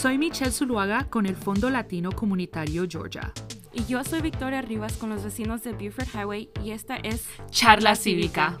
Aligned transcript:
Soy 0.00 0.16
Michelle 0.16 0.52
Zuluaga 0.52 1.08
con 1.10 1.26
el 1.26 1.34
Fondo 1.34 1.70
Latino 1.70 2.12
Comunitario 2.12 2.86
Georgia. 2.88 3.32
Y 3.72 3.84
yo 3.86 4.04
soy 4.04 4.20
Victoria 4.20 4.62
Rivas 4.62 4.92
con 4.92 5.10
los 5.10 5.24
vecinos 5.24 5.64
de 5.64 5.72
Buford 5.72 6.06
Highway 6.14 6.50
y 6.62 6.70
esta 6.70 6.94
es 6.98 7.26
Charla 7.50 7.96
Cívica, 7.96 8.58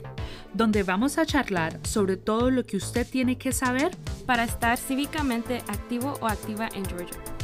donde 0.52 0.82
vamos 0.82 1.16
a 1.16 1.24
charlar 1.24 1.78
sobre 1.86 2.16
todo 2.16 2.50
lo 2.50 2.64
que 2.64 2.76
usted 2.76 3.08
tiene 3.08 3.38
que 3.38 3.52
saber 3.52 3.92
para 4.26 4.42
estar 4.42 4.76
cívicamente 4.78 5.58
activo 5.68 6.14
o 6.20 6.26
activa 6.26 6.70
en 6.74 6.84
Georgia. 6.86 7.37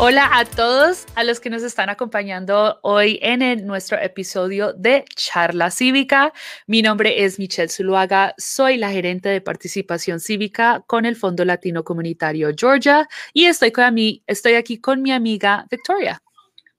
Hola 0.00 0.30
a 0.32 0.44
todos, 0.44 1.06
a 1.16 1.24
los 1.24 1.40
que 1.40 1.50
nos 1.50 1.64
están 1.64 1.90
acompañando 1.90 2.78
hoy 2.82 3.18
en 3.20 3.66
nuestro 3.66 3.98
episodio 3.98 4.72
de 4.72 5.04
Charla 5.16 5.72
Cívica. 5.72 6.32
Mi 6.68 6.82
nombre 6.82 7.24
es 7.24 7.40
Michelle 7.40 7.68
Zuluaga, 7.68 8.32
soy 8.38 8.76
la 8.76 8.92
gerente 8.92 9.28
de 9.28 9.40
participación 9.40 10.20
cívica 10.20 10.84
con 10.86 11.04
el 11.04 11.16
Fondo 11.16 11.44
Latino 11.44 11.82
Comunitario 11.82 12.50
Georgia 12.56 13.08
y 13.32 13.46
estoy, 13.46 13.72
con 13.72 13.96
estoy 14.28 14.54
aquí 14.54 14.80
con 14.80 15.02
mi 15.02 15.10
amiga 15.10 15.66
Victoria. 15.68 16.22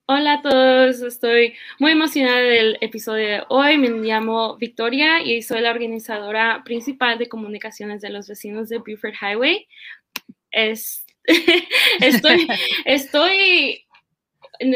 Hola 0.06 0.36
a 0.36 0.42
todos, 0.42 1.02
estoy 1.02 1.56
muy 1.78 1.92
emocionada 1.92 2.40
del 2.40 2.78
episodio 2.80 3.28
de 3.28 3.44
hoy. 3.50 3.78
Me 3.78 3.90
llamo 3.90 4.56
Victoria 4.56 5.22
y 5.22 5.42
soy 5.42 5.60
la 5.60 5.72
organizadora 5.72 6.64
principal 6.64 7.18
de 7.18 7.28
comunicaciones 7.28 8.00
de 8.00 8.12
los 8.12 8.30
vecinos 8.30 8.70
de 8.70 8.78
Buford 8.78 9.16
Highway. 9.22 9.68
Es 10.52 11.04
estoy, 12.00 12.48
estoy 12.86 13.86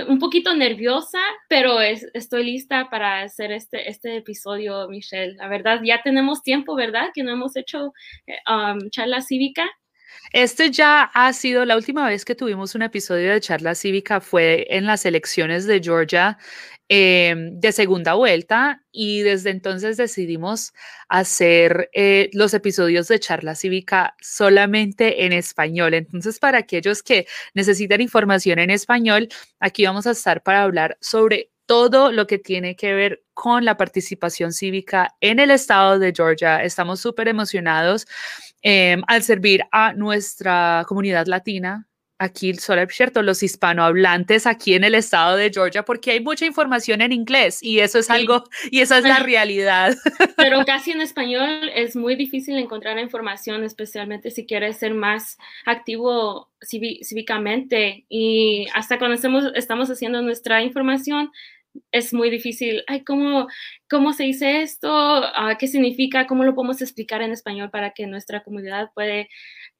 un 0.08 0.20
poquito 0.20 0.56
nerviosa, 0.56 1.20
pero 1.50 1.82
estoy 1.82 2.46
lista 2.46 2.90
para 2.90 3.22
hacer 3.22 3.52
este, 3.52 3.90
este 3.90 4.18
episodio, 4.18 4.88
Michelle. 4.88 5.36
La 5.36 5.48
verdad, 5.48 5.82
ya 5.84 6.02
tenemos 6.02 6.42
tiempo, 6.42 6.76
¿verdad? 6.76 7.10
Que 7.14 7.24
no 7.24 7.32
hemos 7.32 7.56
hecho 7.56 7.94
eh, 8.28 8.38
um, 8.50 8.90
charla 8.90 9.22
cívica. 9.22 9.70
Este 10.32 10.72
ya 10.72 11.04
ha 11.14 11.34
sido 11.34 11.66
la 11.66 11.76
última 11.76 12.08
vez 12.08 12.24
que 12.24 12.36
tuvimos 12.36 12.76
un 12.76 12.84
episodio 12.84 13.32
de 13.32 13.42
charla 13.42 13.76
cívica 13.76 14.22
fue 14.22 14.66
en 14.70 14.86
las 14.86 15.06
elecciones 15.06 15.68
de 15.68 15.82
Georgia 15.82 16.38
em, 16.90 17.60
de 17.60 17.72
segunda 17.72 18.14
vuelta 18.14 18.84
y 18.92 19.22
desde 19.22 19.50
entonces 19.50 19.98
decidimos 19.98 20.74
hacer 21.10 21.90
eh, 21.94 22.30
los 22.34 22.54
episodios 22.54 23.08
de 23.08 23.20
charla 23.20 23.56
cívica 23.56 24.16
solamente 24.22 25.26
en 25.26 25.34
español. 25.34 25.94
Entonces, 25.94 26.40
para 26.40 26.60
aquellos 26.60 27.04
que 27.04 27.26
necesitan 27.54 28.02
información 28.02 28.60
en 28.60 28.70
español, 28.70 29.30
aquí 29.60 29.86
vamos 29.86 30.08
a 30.08 30.12
estar 30.12 30.44
para 30.44 30.64
hablar 30.64 30.98
sobre 31.02 31.50
todo 31.66 32.12
lo 32.12 32.28
que 32.28 32.38
tiene 32.40 32.76
que 32.76 32.94
ver 32.94 33.24
con 33.34 33.66
la 33.66 33.78
participación 33.78 34.54
cívica 34.54 35.16
en 35.22 35.40
el 35.40 35.52
estado 35.52 36.00
de 36.00 36.14
Georgia. 36.16 36.64
Estamos 36.64 37.00
súper 37.00 37.28
emocionados 37.28 38.06
em, 38.62 39.02
al 39.08 39.24
servir 39.24 39.64
a 39.72 39.94
nuestra 39.94 40.86
comunidad 40.88 41.26
latina. 41.28 41.88
Aquí, 42.20 42.54
solo 42.54 42.86
cierto, 42.90 43.22
los 43.22 43.42
hispanohablantes 43.44 44.46
aquí 44.46 44.76
en 44.76 44.84
el 44.84 44.96
estado 44.96 45.36
de 45.36 45.50
Georgia, 45.52 45.84
porque 45.84 46.12
hay 46.12 46.20
mucha 46.22 46.46
información 46.46 47.02
en 47.02 47.12
inglés 47.12 47.62
y 47.62 47.80
eso 47.80 48.00
es 48.00 48.10
algo, 48.10 48.44
y 48.72 48.82
esa 48.82 49.00
es 49.00 49.04
la 49.04 49.20
realidad. 49.20 49.96
Pero 50.38 50.64
casi 50.64 50.92
en 50.92 51.02
español 51.02 51.70
es 51.74 51.96
muy 51.96 52.16
difícil 52.16 52.58
encontrar 52.58 53.00
información, 53.00 53.64
especialmente 53.64 54.32
si 54.32 54.46
quieres 54.46 54.78
ser 54.78 54.94
más 54.94 55.38
activo 55.66 56.52
cívicamente. 56.62 58.06
Y 58.10 58.68
hasta 58.74 59.00
cuando 59.00 59.16
estamos, 59.16 59.46
estamos 59.56 59.90
haciendo 59.90 60.22
nuestra 60.22 60.62
información, 60.62 61.32
es 61.92 62.14
muy 62.14 62.30
difícil. 62.30 62.84
Ay, 62.88 63.04
¿cómo, 63.04 63.48
cómo 63.90 64.14
se 64.14 64.24
dice 64.24 64.62
esto? 64.62 64.90
Ah, 64.92 65.58
¿Qué 65.60 65.68
significa? 65.68 66.28
¿Cómo 66.28 66.44
lo 66.44 66.56
podemos 66.56 66.82
explicar 66.82 67.22
en 67.22 67.32
español 67.32 67.70
para 67.70 67.92
que 67.92 68.08
nuestra 68.08 68.44
comunidad 68.44 68.92
pueda 68.94 69.26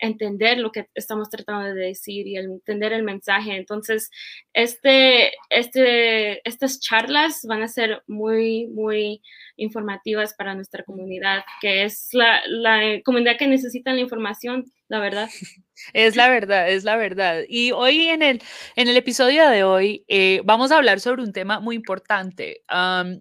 entender 0.04 0.58
lo 0.58 0.72
que 0.72 0.88
estamos 0.94 1.30
tratando 1.30 1.74
de 1.74 1.88
decir 1.88 2.28
y 2.28 2.38
entender 2.38 2.94
el 2.94 3.04
mensaje? 3.04 3.56
Entonces, 3.56 4.12
este, 4.54 5.32
este, 5.50 6.48
estas 6.48 6.80
charlas 6.80 7.46
van 7.48 7.64
a 7.64 7.68
ser 7.68 8.04
muy, 8.08 8.68
muy 8.68 9.22
informativas 9.56 10.34
para 10.34 10.56
nuestra 10.56 10.84
comunidad, 10.84 11.44
que 11.62 11.84
es 11.84 12.10
la, 12.12 12.42
la 12.48 13.02
comunidad 13.04 13.38
que 13.38 13.48
necesita 13.48 13.94
la 13.94 14.02
información, 14.02 14.66
la 14.88 15.00
verdad. 15.00 15.30
Es 15.92 16.16
la 16.16 16.30
verdad, 16.30 16.70
es 16.70 16.84
la 16.84 16.96
verdad. 16.96 17.42
Y 17.50 17.72
hoy 17.72 18.04
en 18.04 18.22
el, 18.22 18.42
en 18.76 18.88
el 18.88 18.96
episodio 18.96 19.50
de 19.50 19.64
hoy 19.64 20.06
eh, 20.08 20.42
vamos 20.46 20.72
a 20.72 20.78
hablar 20.78 21.00
sobre 21.00 21.24
un 21.24 21.34
tema 21.34 21.60
muy 21.60 21.76
importante. 21.76 22.62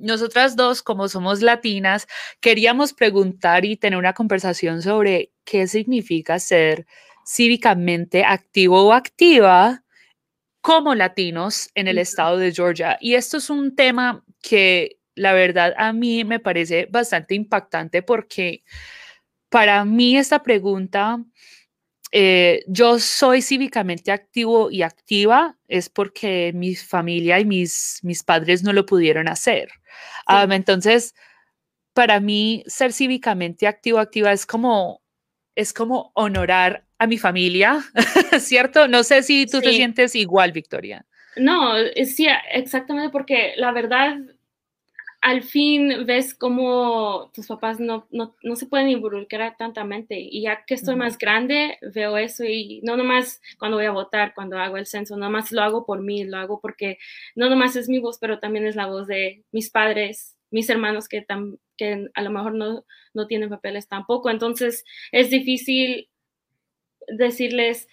nosotras 0.01 0.55
dos, 0.55 0.83
como 0.83 1.09
somos 1.09 1.41
latinas, 1.41 2.07
queríamos 2.41 2.93
preguntar 2.93 3.65
y 3.65 3.77
tener 3.77 3.99
una 3.99 4.13
conversación 4.13 4.83
sobre 4.83 5.33
qué 5.45 5.67
significa 5.67 6.39
ser 6.39 6.87
cívicamente 7.27 8.25
activo 8.25 8.83
o 8.87 8.93
activa 8.93 9.83
como 10.61 10.95
latinos 10.95 11.71
en 11.75 11.89
el 11.89 11.99
estado 11.99 12.37
de 12.37 12.53
Georgia. 12.53 12.97
Y 13.01 13.15
esto 13.15 13.39
es 13.39 13.51
un 13.51 13.75
tema 13.75 14.25
que 14.41 14.99
la 15.15 15.33
verdad 15.33 15.75
a 15.77 15.93
mí 15.93 16.25
me 16.25 16.41
parece 16.41 16.87
bastante 16.91 17.35
impactante 17.35 18.03
porque 18.03 18.63
para 19.49 19.85
mí 19.85 20.17
esta 20.17 20.43
pregunta 20.43 21.19
eh, 22.15 22.63
yo 22.67 22.99
soy 22.99 23.41
cívicamente 23.41 24.13
activo 24.13 24.71
y 24.71 24.83
activa 24.83 25.57
es 25.67 25.89
porque 25.89 26.53
mi 26.55 26.75
familia 26.75 27.41
y 27.41 27.47
mis, 27.47 28.01
mis 28.03 28.23
padres 28.23 28.63
no 28.63 28.75
lo 28.75 28.85
pudieron 28.85 29.29
hacer. 29.29 29.71
entonces, 30.29 31.15
para 31.95 32.21
mí, 32.21 32.65
ser 32.67 32.93
cívicamente 32.93 33.67
activo, 33.67 33.99
activa 33.99 34.31
es 34.31 34.45
como, 34.45 35.03
es 35.55 35.73
como 35.73 36.13
honorar 36.15 36.85
a 36.99 37.07
mi 37.07 37.17
familia, 37.17 37.83
¿cierto? 38.41 38.89
No 38.89 39.05
sé 39.05 39.23
si 39.23 39.47
tú 39.47 39.63
te 39.63 39.73
sientes 39.73 40.15
igual, 40.15 40.53
Victoria. 40.53 41.07
No, 41.37 41.75
sí, 42.05 42.27
exactamente, 42.53 43.11
porque 43.11 43.55
la 43.57 43.73
verdad, 43.73 44.19
al 45.23 45.45
fin 45.45 46.05
ves 46.05 46.35
cómo 46.35 47.31
tus 47.33 47.47
papás 47.47 47.79
no, 47.79 48.09
no, 48.11 48.35
no, 48.43 48.57
se 48.57 48.67
pueden 48.67 48.89
involucrar 48.89 49.57
tantamente. 49.57 50.19
Y 50.19 50.43
ya 50.43 50.65
que 50.67 50.75
estoy 50.75 50.97
más 50.97 51.17
grande, 51.17 51.79
veo 51.95 52.17
eso 52.17 52.45
y 52.45 52.81
no 52.83 52.97
nomás 52.97 53.41
cuando 53.57 53.77
voy 53.77 53.87
a 53.87 53.93
votar, 53.93 54.35
cuando 54.35 54.59
hago 54.59 54.77
el 54.77 54.87
censo, 54.87 55.17
no 55.17 55.27
nomás 55.27 55.53
lo 55.53 55.63
hago 55.63 55.87
por 55.87 56.03
mí, 56.03 56.25
lo 56.25 56.39
hago 56.39 56.61
porque 56.61 56.99
no 57.37 57.49
nomás 57.49 57.77
es 57.77 57.89
mi 57.89 58.01
voz, 58.01 58.19
pero 58.19 58.41
también 58.41 58.67
es 58.67 58.75
la 58.75 58.87
voz 58.87 59.07
de 59.07 59.45
mis 59.53 59.71
padres, 59.71 60.37
mis 60.51 60.69
hermanos 60.69 61.07
que, 61.09 61.25
que 61.77 62.09
a 62.15 62.23
lo 62.23 62.31
mejor 62.31 62.55
no, 62.55 62.85
no 63.15 63.27
tienen 63.29 63.49
papeles 63.49 63.87
tampoco. 63.87 64.29
Entonces 64.29 64.85
es 65.13 65.31
difícil 65.31 66.09
decirles, 67.07 67.87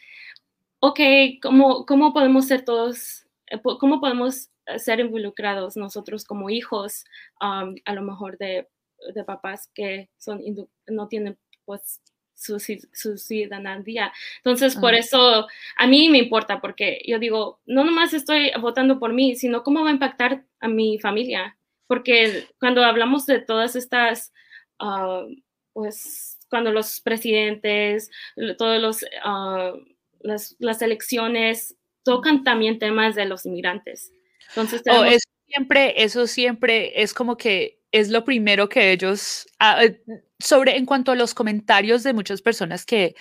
ok, 0.79 0.99
¿cómo, 1.43 1.85
cómo 1.85 2.11
podemos 2.11 2.47
ser 2.47 2.65
todos, 2.65 3.27
eh, 3.51 3.61
cómo 3.61 4.01
podemos 4.01 4.49
ser 4.77 4.99
involucrados 4.99 5.77
nosotros 5.77 6.23
como 6.25 6.49
hijos, 6.49 7.05
a 7.39 7.93
lo 7.93 8.01
mejor 8.01 8.37
de, 8.37 8.67
de, 9.13 9.23
papás 9.23 9.69
que 9.73 10.09
son 10.17 10.41
no 10.87 11.07
tienen 11.07 11.37
pues 11.65 12.01
su, 12.39 12.59
su 12.93 13.17
ciudadanía. 13.17 14.11
Entonces, 14.37 14.75
por 14.75 14.93
eso 14.93 15.47
a 15.77 15.87
mí 15.87 16.09
me 16.09 16.19
importa, 16.19 16.61
porque 16.61 17.01
yo 17.05 17.19
digo, 17.19 17.59
no 17.65 17.83
nomás 17.83 18.13
estoy 18.13 18.51
votando 18.61 18.99
por 18.99 19.13
mí, 19.13 19.35
sino 19.35 19.63
cómo 19.63 19.83
va 19.83 19.89
a 19.89 19.93
impactar 19.93 20.45
a 20.59 20.67
mi 20.67 20.99
familia. 20.99 21.57
Porque 21.87 22.47
cuando 22.59 22.83
hablamos 22.83 23.25
de 23.25 23.39
todas 23.39 23.75
estas, 23.75 24.31
ah, 24.79 25.25
pues, 25.73 26.37
cuando 26.49 26.71
los 26.71 27.01
presidentes, 27.01 28.09
todos 28.57 28.81
los, 28.81 29.03
uh, 29.03 29.77
las, 30.21 30.55
las 30.59 30.81
elecciones 30.81 31.75
tocan 32.03 32.43
también 32.43 32.79
temas 32.79 33.15
de 33.15 33.25
los 33.25 33.45
inmigrantes. 33.45 34.11
Entonces, 34.49 34.81
oh, 34.89 35.03
eso 35.03 35.27
siempre, 35.47 36.03
eso 36.03 36.27
siempre 36.27 37.01
es 37.01 37.13
como 37.13 37.37
que 37.37 37.79
es 37.91 38.09
lo 38.09 38.23
primero 38.23 38.69
que 38.69 38.91
ellos, 38.91 39.47
ah, 39.59 39.83
eh, 39.83 40.01
sobre 40.39 40.77
en 40.77 40.85
cuanto 40.85 41.11
a 41.11 41.15
los 41.15 41.33
comentarios 41.33 42.03
de 42.03 42.13
muchas 42.13 42.41
personas 42.41 42.85
que, 42.85 43.15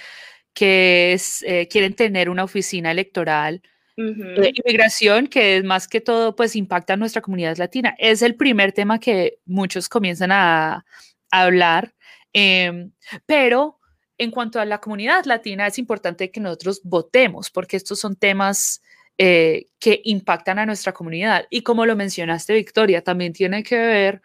que 0.52 1.18
eh, 1.42 1.68
quieren 1.68 1.94
tener 1.94 2.28
una 2.28 2.44
oficina 2.44 2.90
electoral, 2.90 3.62
de 3.98 4.52
inmigración, 4.54 5.26
que 5.26 5.56
es 5.56 5.64
más 5.64 5.88
que 5.88 6.00
todo, 6.00 6.36
pues 6.36 6.54
impacta 6.54 6.92
a 6.92 6.96
nuestra 6.96 7.20
comunidad 7.20 7.56
latina. 7.56 7.96
Es 7.98 8.22
el 8.22 8.36
primer 8.36 8.70
tema 8.70 9.00
que 9.00 9.40
muchos 9.44 9.88
comienzan 9.88 10.30
a, 10.30 10.84
hablar, 11.32 11.94
em, 12.32 12.92
pero 13.26 13.80
en 14.16 14.30
cuanto 14.30 14.60
a 14.60 14.64
la 14.64 14.78
comunidad 14.80 15.24
latina, 15.24 15.66
es 15.66 15.78
importante 15.78 16.30
que 16.30 16.40
nosotros 16.40 16.80
votemos, 16.84 17.50
porque 17.50 17.76
estos 17.76 17.98
son 17.98 18.14
temas 18.14 18.82
eh, 19.18 19.66
que 19.78 20.00
impactan 20.04 20.58
a 20.58 20.66
nuestra 20.66 20.92
comunidad. 20.92 21.46
Y 21.50 21.62
como 21.62 21.86
lo 21.86 21.96
mencionaste, 21.96 22.54
Victoria, 22.54 23.02
también 23.02 23.32
tiene 23.32 23.62
que 23.62 23.76
ver 23.76 24.22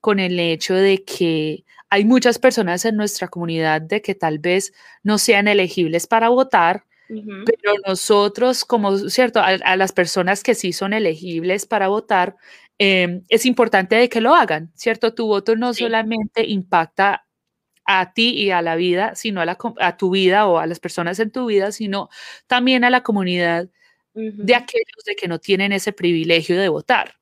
con 0.00 0.20
el 0.20 0.38
hecho 0.38 0.74
de 0.74 1.04
que 1.04 1.64
hay 1.90 2.04
muchas 2.04 2.38
personas 2.38 2.84
en 2.84 2.96
nuestra 2.96 3.28
comunidad 3.28 3.80
de 3.80 4.02
que 4.02 4.14
tal 4.14 4.38
vez 4.38 4.72
no 5.02 5.18
sean 5.18 5.48
elegibles 5.48 6.06
para 6.06 6.28
votar 6.28 6.84
Pero 7.08 7.74
nosotros, 7.86 8.64
como, 8.64 8.98
¿cierto? 8.98 9.40
A, 9.40 9.76
las 9.76 9.92
personas 9.92 10.42
que 10.42 10.54
sí 10.54 10.72
son 10.72 10.92
elegibles 10.92 11.66
para 11.66 11.88
votar, 11.88 12.36
em, 12.78 13.22
es 13.28 13.46
importante 13.46 13.96
de 13.96 14.08
que 14.08 14.20
lo 14.20 14.34
hagan, 14.34 14.72
¿cierto? 14.74 15.14
Tu 15.14 15.26
voto 15.26 15.56
no 15.56 15.72
solamente 15.72 16.46
impacta 16.46 17.26
a 17.84 18.12
ti 18.12 18.30
y 18.30 18.50
a 18.50 18.62
la 18.62 18.74
vida, 18.74 19.14
sino 19.14 19.40
a, 19.40 19.44
la, 19.44 19.56
a 19.80 19.96
tu 19.96 20.10
vida 20.10 20.46
o 20.46 20.58
a 20.58 20.66
las 20.66 20.80
personas 20.80 21.20
en 21.20 21.30
tu 21.30 21.46
vida, 21.46 21.70
sino 21.70 22.08
también 22.48 22.82
a 22.84 22.90
la 22.90 23.02
comunidad 23.02 23.68
de 24.16 24.54
aquellos 24.54 25.04
de 25.04 25.14
que 25.14 25.28
no 25.28 25.38
tienen 25.38 25.72
ese 25.72 25.92
privilegio 25.92 26.58
de 26.58 26.68
votar. 26.68 27.14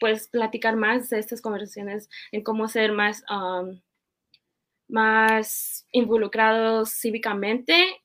pues 0.00 0.28
platicar 0.28 0.76
más 0.76 1.10
de 1.10 1.18
estas 1.18 1.42
conversaciones 1.42 2.08
en 2.32 2.42
cómo 2.42 2.68
ser 2.68 2.92
más, 2.92 3.22
um, 3.30 3.80
más 4.88 5.86
involucrados 5.92 6.90
cívicamente, 6.90 8.00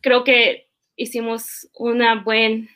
creo 0.00 0.24
que 0.24 0.68
hicimos 0.96 1.68
una 1.74 2.22
buen 2.22 2.68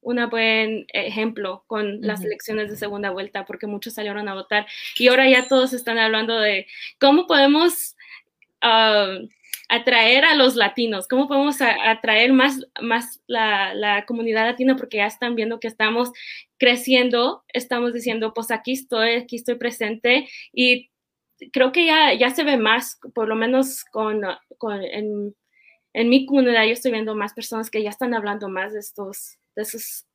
un 0.00 0.24
buen 0.30 0.86
ejemplo 0.92 1.64
con 1.66 2.00
las 2.00 2.24
elecciones 2.24 2.70
de 2.70 2.76
segunda 2.76 3.10
vuelta, 3.10 3.44
porque 3.44 3.66
muchos 3.66 3.94
salieron 3.94 4.28
a 4.28 4.34
votar 4.34 4.64
y 4.96 5.08
ahora 5.08 5.28
ya 5.28 5.48
todos 5.48 5.72
están 5.72 5.98
hablando 5.98 6.38
de 6.38 6.68
cómo 7.00 7.26
podemos 7.26 7.96
atraer 9.68 10.24
a 10.24 10.34
los 10.34 10.54
latinos? 10.54 11.08
¿Cómo 11.08 11.28
podemos 11.28 11.60
atraer 11.60 12.32
más, 12.32 12.60
más 12.80 13.20
la, 13.26 14.04
comunidad 14.06 14.46
latina? 14.46 14.76
Porque 14.76 14.98
ya 14.98 15.06
están 15.06 15.34
viendo 15.34 15.60
que 15.60 15.68
estamos 15.68 16.12
creciendo, 16.58 17.44
estamos 17.52 17.92
diciendo, 17.92 18.32
pues 18.34 18.50
aquí 18.50 18.72
estoy, 18.72 19.14
aquí 19.14 19.36
estoy 19.36 19.56
presente 19.56 20.28
y 20.52 20.90
creo 21.52 21.72
que 21.72 21.84
ya, 21.84 22.14
ya 22.14 22.30
se 22.30 22.44
ve 22.44 22.56
más, 22.56 22.98
por 23.14 23.28
lo 23.28 23.34
menos 23.34 23.84
con, 23.84 24.22
en, 24.82 25.34
mi 26.04 26.26
comunidad 26.26 26.64
yo 26.64 26.72
estoy 26.72 26.92
viendo 26.92 27.14
más 27.14 27.32
personas 27.32 27.70
que 27.70 27.82
ya 27.82 27.90
están 27.90 28.14
hablando 28.14 28.48
más 28.48 28.72
de 28.72 28.80
estos, 28.80 29.38
de 29.54 29.62
esos 29.62 30.06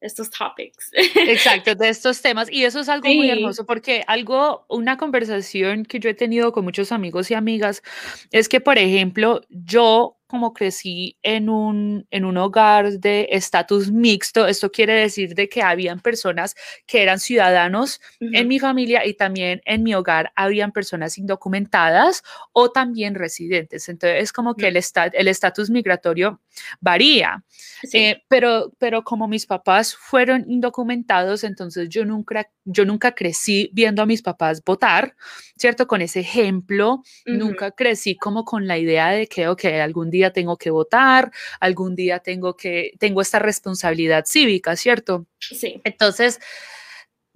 estos 0.00 0.30
topics. 0.30 0.90
Exacto, 0.94 1.74
de 1.74 1.88
estos 1.88 2.20
temas. 2.22 2.50
Y 2.50 2.64
eso 2.64 2.80
es 2.80 2.88
algo 2.88 3.08
muy 3.08 3.30
hermoso 3.30 3.66
porque 3.66 4.04
algo, 4.06 4.64
una 4.68 4.96
conversación 4.96 5.84
que 5.84 5.98
yo 5.98 6.10
he 6.10 6.14
tenido 6.14 6.52
con 6.52 6.64
muchos 6.64 6.92
amigos 6.92 7.30
y 7.30 7.34
amigas 7.34 7.82
es 8.30 8.48
que, 8.48 8.60
por 8.60 8.78
ejemplo, 8.78 9.40
yo 9.48 10.17
como 10.28 10.52
crecí 10.52 11.16
en 11.22 11.48
un, 11.48 12.06
en 12.10 12.24
un 12.24 12.36
hogar 12.36 13.00
de 13.00 13.28
estatus 13.30 13.90
mixto, 13.90 14.46
esto 14.46 14.70
quiere 14.70 14.92
decir 14.92 15.34
de 15.34 15.48
que 15.48 15.62
habían 15.62 16.00
personas 16.00 16.54
que 16.86 17.02
eran 17.02 17.18
ciudadanos 17.18 18.00
en 18.20 18.46
mi 18.46 18.58
familia 18.58 19.06
y 19.06 19.14
también 19.14 19.62
en 19.64 19.82
mi 19.82 19.94
hogar 19.94 20.32
habían 20.36 20.70
personas 20.72 21.16
indocumentadas 21.16 22.22
o 22.52 22.70
también 22.70 23.14
residentes. 23.14 23.88
Entonces 23.88 24.22
es 24.22 24.32
como 24.32 24.54
que 24.54 24.68
el 24.68 24.76
estatus 24.76 25.70
migratorio 25.70 26.40
varía. 26.80 27.44
Eh, 27.92 28.22
pero, 28.28 28.72
pero 28.78 29.04
como 29.04 29.28
mis 29.28 29.46
papás 29.46 29.94
fueron 29.94 30.44
indocumentados, 30.48 31.44
entonces 31.44 31.88
yo 31.88 32.04
nunca, 32.04 32.50
yo 32.64 32.84
nunca 32.84 33.14
crecí 33.14 33.70
viendo 33.72 34.02
a 34.02 34.06
mis 34.06 34.22
papás 34.22 34.62
votar, 34.64 35.14
¿cierto? 35.56 35.86
Con 35.86 36.02
ese 36.02 36.20
ejemplo, 36.20 37.02
nunca 37.24 37.70
crecí 37.70 38.16
como 38.16 38.44
con 38.44 38.66
la 38.66 38.78
idea 38.78 39.10
de 39.10 39.26
que, 39.26 39.48
ok, 39.48 39.64
algún 39.82 40.10
día 40.10 40.17
día 40.18 40.32
tengo 40.32 40.56
que 40.56 40.70
votar, 40.70 41.30
algún 41.60 41.94
día 41.94 42.18
tengo 42.18 42.56
que, 42.56 42.92
tengo 42.98 43.20
esta 43.20 43.38
responsabilidad 43.38 44.24
cívica, 44.26 44.76
¿cierto? 44.76 45.26
Sí. 45.38 45.80
Entonces, 45.84 46.40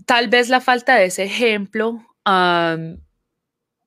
tal 0.07 0.29
vez 0.29 0.49
la 0.49 0.61
falta 0.61 0.97
de 0.97 1.07
ese 1.07 1.25
ejemplo, 1.25 2.05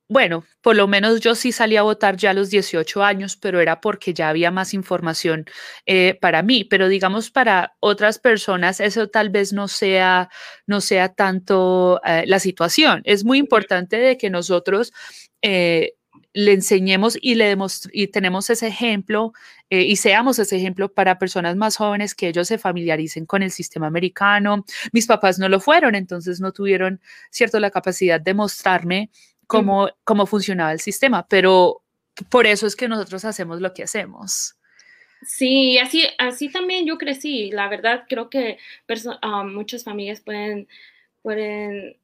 bueno, 0.08 0.44
por 0.62 0.76
lo 0.76 0.86
menos 0.86 1.20
yo 1.20 1.34
sí 1.34 1.50
salí 1.50 1.76
a 1.76 1.82
votar 1.82 2.16
ya 2.16 2.30
a 2.30 2.34
los 2.34 2.48
18 2.50 3.02
años, 3.02 3.36
pero 3.36 3.60
era 3.60 3.80
porque 3.80 4.14
ya 4.14 4.28
había 4.28 4.52
más 4.52 4.72
información 4.72 5.46
eh, 5.84 6.16
para 6.20 6.42
mí, 6.42 6.62
pero 6.62 6.88
digamos 6.88 7.30
para 7.32 7.74
otras 7.80 8.20
personas 8.20 8.78
eso 8.78 9.08
tal 9.08 9.30
vez 9.30 9.52
no 9.52 9.66
sea, 9.66 10.28
no 10.66 10.80
sea 10.80 11.08
tanto 11.08 12.00
eh, 12.04 12.22
la 12.26 12.38
situación. 12.38 13.02
Es 13.04 13.24
muy 13.24 13.38
importante 13.38 13.96
de 13.96 14.16
que 14.16 14.30
nosotros 14.30 14.92
eh, 15.42 15.95
le 16.36 16.52
enseñemos 16.52 17.16
y 17.22 17.34
le 17.34 17.56
y 17.92 18.08
tenemos 18.08 18.50
ese 18.50 18.66
ejemplo 18.66 19.32
eh, 19.70 19.84
y 19.84 19.96
seamos 19.96 20.38
ese 20.38 20.56
ejemplo 20.58 20.92
para 20.92 21.18
personas 21.18 21.56
más 21.56 21.78
jóvenes 21.78 22.14
que 22.14 22.28
ellos 22.28 22.46
se 22.46 22.58
familiaricen 22.58 23.24
con 23.24 23.42
el 23.42 23.50
sistema 23.50 23.86
americano. 23.86 24.66
Mis 24.92 25.06
papás 25.06 25.38
no 25.38 25.48
lo 25.48 25.60
fueron, 25.60 25.94
entonces 25.94 26.38
no 26.38 26.52
tuvieron, 26.52 27.00
cierto, 27.30 27.58
la 27.58 27.70
capacidad 27.70 28.20
de 28.20 28.34
mostrarme 28.34 29.08
cómo, 29.46 29.88
cómo 30.04 30.26
funcionaba 30.26 30.72
el 30.72 30.80
sistema, 30.80 31.26
pero 31.26 31.82
por 32.28 32.46
eso 32.46 32.66
es 32.66 32.76
que 32.76 32.86
nosotros 32.86 33.24
hacemos 33.24 33.62
lo 33.62 33.72
que 33.72 33.84
hacemos. 33.84 34.58
Sí, 35.22 35.78
así, 35.78 36.04
así 36.18 36.50
también 36.50 36.84
yo 36.84 36.98
crecí. 36.98 37.50
La 37.50 37.70
verdad, 37.70 38.04
creo 38.06 38.28
que 38.28 38.58
ah, 39.22 39.42
muchas 39.42 39.84
familias 39.84 40.20
pueden, 40.20 40.68
pueden 41.22 41.96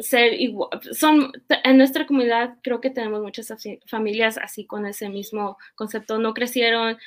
ser 0.00 0.40
igual, 0.40 0.70
son, 0.92 1.32
en 1.48 1.76
nuestra 1.76 2.06
comunidad 2.06 2.54
creo 2.62 2.80
que 2.80 2.90
tenemos 2.90 3.20
muchas 3.22 3.52
familias 3.86 4.38
así 4.38 4.66
con 4.66 4.86
ese 4.86 5.08
mismo 5.08 5.58
concepto, 5.74 6.18
no 6.18 6.34
crecieron 6.34 6.98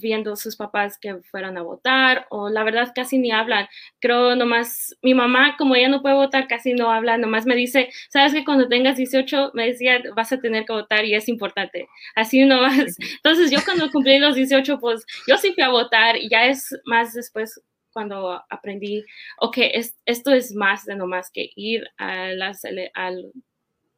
viendo 0.00 0.36
sus 0.36 0.56
papás 0.56 0.98
que 0.98 1.16
fueran 1.30 1.58
a 1.58 1.62
votar 1.62 2.26
o 2.30 2.48
la 2.48 2.64
verdad 2.64 2.92
casi 2.94 3.18
ni 3.18 3.30
hablan, 3.30 3.66
creo 4.00 4.36
nomás, 4.36 4.96
mi 5.02 5.14
mamá 5.14 5.56
como 5.56 5.74
ella 5.74 5.88
no 5.88 6.02
puede 6.02 6.14
votar 6.14 6.48
casi 6.48 6.72
no 6.72 6.90
habla, 6.90 7.18
nomás 7.18 7.46
me 7.46 7.54
dice, 7.54 7.90
sabes 8.10 8.32
que 8.32 8.44
cuando 8.44 8.68
tengas 8.68 8.96
18 8.96 9.50
me 9.54 9.66
decía 9.66 10.02
vas 10.16 10.32
a 10.32 10.40
tener 10.40 10.64
que 10.64 10.72
votar 10.72 11.04
y 11.04 11.14
es 11.14 11.28
importante, 11.28 11.88
así 12.14 12.44
nomás, 12.44 12.96
entonces 13.16 13.50
yo 13.50 13.58
cuando 13.64 13.90
cumplí 13.90 14.18
los 14.18 14.36
18 14.36 14.78
pues 14.78 15.04
yo 15.26 15.36
sí 15.36 15.52
fui 15.52 15.62
a 15.62 15.68
votar 15.68 16.16
y 16.16 16.28
ya 16.28 16.46
es 16.46 16.74
más 16.84 17.12
después 17.12 17.60
cuando 17.94 18.42
aprendí, 18.50 19.02
ok, 19.38 19.56
es, 19.72 19.96
esto 20.04 20.32
es 20.32 20.54
más 20.54 20.84
de 20.84 20.96
nomás 20.96 21.30
que 21.30 21.50
ir 21.56 21.88
a 21.96 22.24
al, 22.24 23.32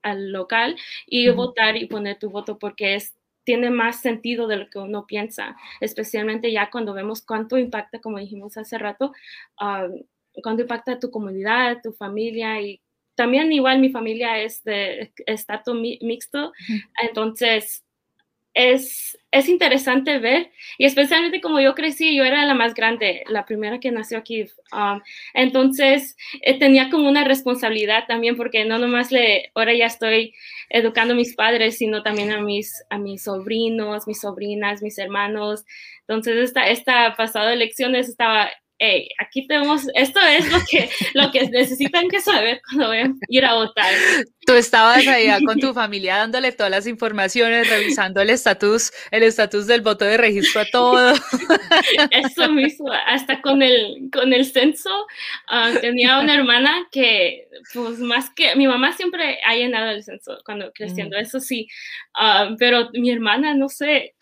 al, 0.02 0.32
local 0.32 0.76
y 1.06 1.28
votar 1.30 1.76
y 1.76 1.86
poner 1.86 2.18
tu 2.20 2.30
voto 2.30 2.58
porque 2.60 2.94
es 2.94 3.16
tiene 3.42 3.70
más 3.70 4.00
sentido 4.00 4.48
de 4.48 4.56
lo 4.56 4.68
que 4.68 4.80
uno 4.80 5.06
piensa, 5.06 5.56
especialmente 5.80 6.50
ya 6.50 6.68
cuando 6.68 6.92
vemos 6.94 7.24
cuánto 7.24 7.56
impacta, 7.56 8.00
como 8.00 8.18
dijimos 8.18 8.56
hace 8.56 8.76
rato, 8.76 9.12
um, 9.60 10.02
cuánto 10.42 10.62
impacta 10.62 10.98
tu 10.98 11.12
comunidad, 11.12 11.78
tu 11.80 11.92
familia 11.92 12.60
y 12.60 12.82
también 13.14 13.52
igual 13.52 13.78
mi 13.78 13.90
familia 13.90 14.40
es 14.40 14.64
de 14.64 15.12
estatus 15.26 15.76
mixto, 16.02 16.52
entonces 17.00 17.85
es, 18.56 19.18
es 19.32 19.50
interesante 19.50 20.18
ver, 20.18 20.50
y 20.78 20.86
especialmente 20.86 21.42
como 21.42 21.60
yo 21.60 21.74
crecí, 21.74 22.16
yo 22.16 22.24
era 22.24 22.46
la 22.46 22.54
más 22.54 22.72
grande, 22.72 23.22
la 23.28 23.44
primera 23.44 23.78
que 23.80 23.90
nació 23.90 24.16
aquí. 24.16 24.46
Um, 24.72 25.02
entonces, 25.34 26.16
eh, 26.40 26.58
tenía 26.58 26.88
como 26.88 27.06
una 27.06 27.22
responsabilidad 27.22 28.04
también, 28.08 28.34
porque 28.34 28.64
no 28.64 28.78
nomás 28.78 29.12
le, 29.12 29.50
ahora 29.54 29.74
ya 29.74 29.84
estoy 29.84 30.32
educando 30.70 31.12
a 31.12 31.18
mis 31.18 31.34
padres, 31.34 31.76
sino 31.76 32.02
también 32.02 32.32
a 32.32 32.40
mis, 32.40 32.82
a 32.88 32.96
mis 32.96 33.24
sobrinos, 33.24 34.06
mis 34.06 34.20
sobrinas, 34.22 34.82
mis 34.82 34.96
hermanos. 34.96 35.66
Entonces, 36.08 36.36
esta, 36.38 36.68
esta 36.70 37.14
pasada 37.14 37.52
elecciones 37.52 38.08
estaba 38.08 38.48
hey, 38.78 39.08
aquí 39.18 39.46
tenemos, 39.46 39.86
esto 39.94 40.20
es 40.20 40.50
lo 40.52 40.58
que, 40.70 40.88
lo 41.14 41.30
que 41.30 41.48
necesitan 41.48 42.08
que 42.08 42.20
saber 42.20 42.60
cuando 42.68 42.88
vayan 42.88 43.12
a 43.12 43.26
ir 43.28 43.44
a 43.44 43.54
votar. 43.54 43.92
Tú 44.46 44.52
estabas 44.52 45.06
allá 45.06 45.40
con 45.44 45.58
tu 45.58 45.72
familia 45.74 46.18
dándole 46.18 46.52
todas 46.52 46.70
las 46.70 46.86
informaciones, 46.86 47.68
revisando 47.68 48.20
el 48.20 48.30
estatus, 48.30 48.92
el 49.10 49.22
estatus 49.22 49.66
del 49.66 49.80
voto 49.80 50.04
de 50.04 50.16
registro 50.16 50.60
a 50.60 50.64
todo. 50.66 51.14
Eso 52.10 52.52
mismo, 52.52 52.90
hasta 53.06 53.40
con 53.40 53.62
el, 53.62 54.08
con 54.12 54.32
el 54.32 54.44
censo, 54.44 54.90
ah, 55.48 55.72
tenía 55.80 56.20
una 56.20 56.34
hermana 56.34 56.86
que, 56.92 57.48
pues 57.74 57.98
más 57.98 58.30
que, 58.30 58.54
mi 58.56 58.66
mamá 58.66 58.92
siempre 58.92 59.38
ha 59.44 59.54
llenado 59.54 59.90
el 59.90 60.04
censo 60.04 60.38
cuando 60.44 60.70
creciendo, 60.72 61.16
eso 61.16 61.40
sí, 61.40 61.66
ah, 62.14 62.54
pero 62.58 62.90
mi 62.92 63.10
hermana, 63.10 63.54
no 63.54 63.68
sé, 63.68 64.14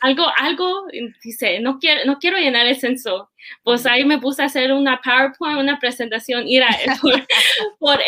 algo, 0.00 0.26
algo, 0.38 0.86
dice, 1.22 1.60
no 1.60 1.78
quiero, 1.78 2.04
no 2.04 2.18
quiero 2.18 2.38
llenar 2.38 2.66
el 2.66 2.76
censo. 2.76 3.30
Pues 3.62 3.86
ahí 3.86 4.04
me 4.04 4.18
puse 4.18 4.42
a 4.42 4.46
hacer 4.46 4.72
una 4.72 5.00
PowerPoint, 5.00 5.58
una 5.58 5.78
presentación, 5.78 6.44
mira, 6.44 6.68
por, 7.00 7.26
por 7.78 8.00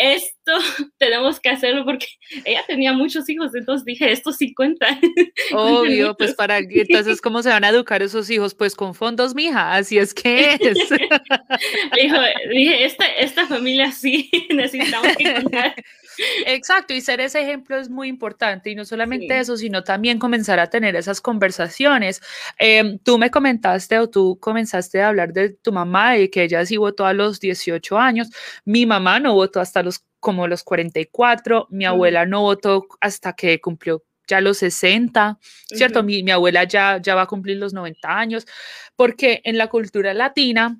esto 0.48 0.92
tenemos 0.98 1.40
que 1.40 1.50
hacerlo 1.50 1.84
porque 1.84 2.06
ella 2.44 2.64
tenía 2.66 2.92
muchos 2.92 3.28
hijos, 3.28 3.54
entonces 3.54 3.84
dije, 3.84 4.10
esto 4.10 4.32
sí 4.32 4.54
cuenta. 4.54 4.86
Obvio, 5.52 6.16
pues 6.16 6.34
para, 6.34 6.58
entonces, 6.70 7.20
¿cómo 7.20 7.42
se 7.42 7.50
van 7.50 7.64
a 7.64 7.68
educar 7.68 8.02
esos 8.02 8.28
hijos? 8.30 8.54
Pues 8.54 8.74
con 8.74 8.94
fondos, 8.94 9.34
mija, 9.34 9.74
así 9.74 9.98
es 9.98 10.14
que 10.14 10.54
es. 10.54 10.58
Dijo, 12.00 12.16
dije, 12.50 12.84
esta, 12.84 13.06
esta 13.06 13.46
familia 13.46 13.92
sí 13.92 14.30
necesitamos 14.50 15.16
que 15.16 15.34
contar. 15.34 15.74
Exacto, 16.46 16.94
y 16.94 17.00
ser 17.00 17.20
ese 17.20 17.40
ejemplo 17.40 17.76
es 17.76 17.88
muy 17.88 18.08
importante 18.08 18.70
y 18.70 18.74
no 18.74 18.84
solamente 18.84 19.38
eso, 19.38 19.56
sino 19.56 19.84
también 19.84 20.18
comenzar 20.18 20.58
a 20.58 20.68
tener 20.68 20.96
esas 20.96 21.20
conversaciones. 21.20 22.20
Em, 22.58 22.98
tú 22.98 23.18
me 23.18 23.30
comentaste 23.30 23.98
o 23.98 24.10
tú 24.10 24.38
comenzaste 24.40 25.00
a 25.00 25.08
hablar 25.08 25.32
de 25.32 25.50
tu 25.50 25.72
mamá 25.72 26.18
y 26.18 26.28
que 26.28 26.42
ella 26.42 26.64
sí 26.66 26.76
votó 26.76 27.06
a 27.06 27.12
los 27.12 27.40
18 27.40 27.98
años. 27.98 28.28
Mi 28.64 28.86
mamá 28.86 29.20
no 29.20 29.34
votó 29.34 29.60
hasta 29.60 29.82
los 29.82 30.00
como 30.20 30.46
los 30.46 30.64
44, 30.64 31.68
mi 31.70 31.84
abuela 31.84 32.26
no 32.26 32.42
votó 32.42 32.86
hasta 33.00 33.34
que 33.34 33.60
cumplió 33.60 34.02
ya 34.26 34.40
los 34.40 34.58
60, 34.58 35.38
¿cierto? 35.40 36.02
mi, 36.02 36.22
mi, 36.22 36.30
abuela 36.30 36.64
ya, 36.64 36.98
ya 37.00 37.14
va 37.14 37.22
a 37.22 37.26
cumplir 37.26 37.56
los 37.56 37.72
90 37.72 38.08
años, 38.08 38.46
porque 38.94 39.40
en 39.44 39.56
la 39.56 39.68
cultura 39.68 40.12
latina 40.12 40.78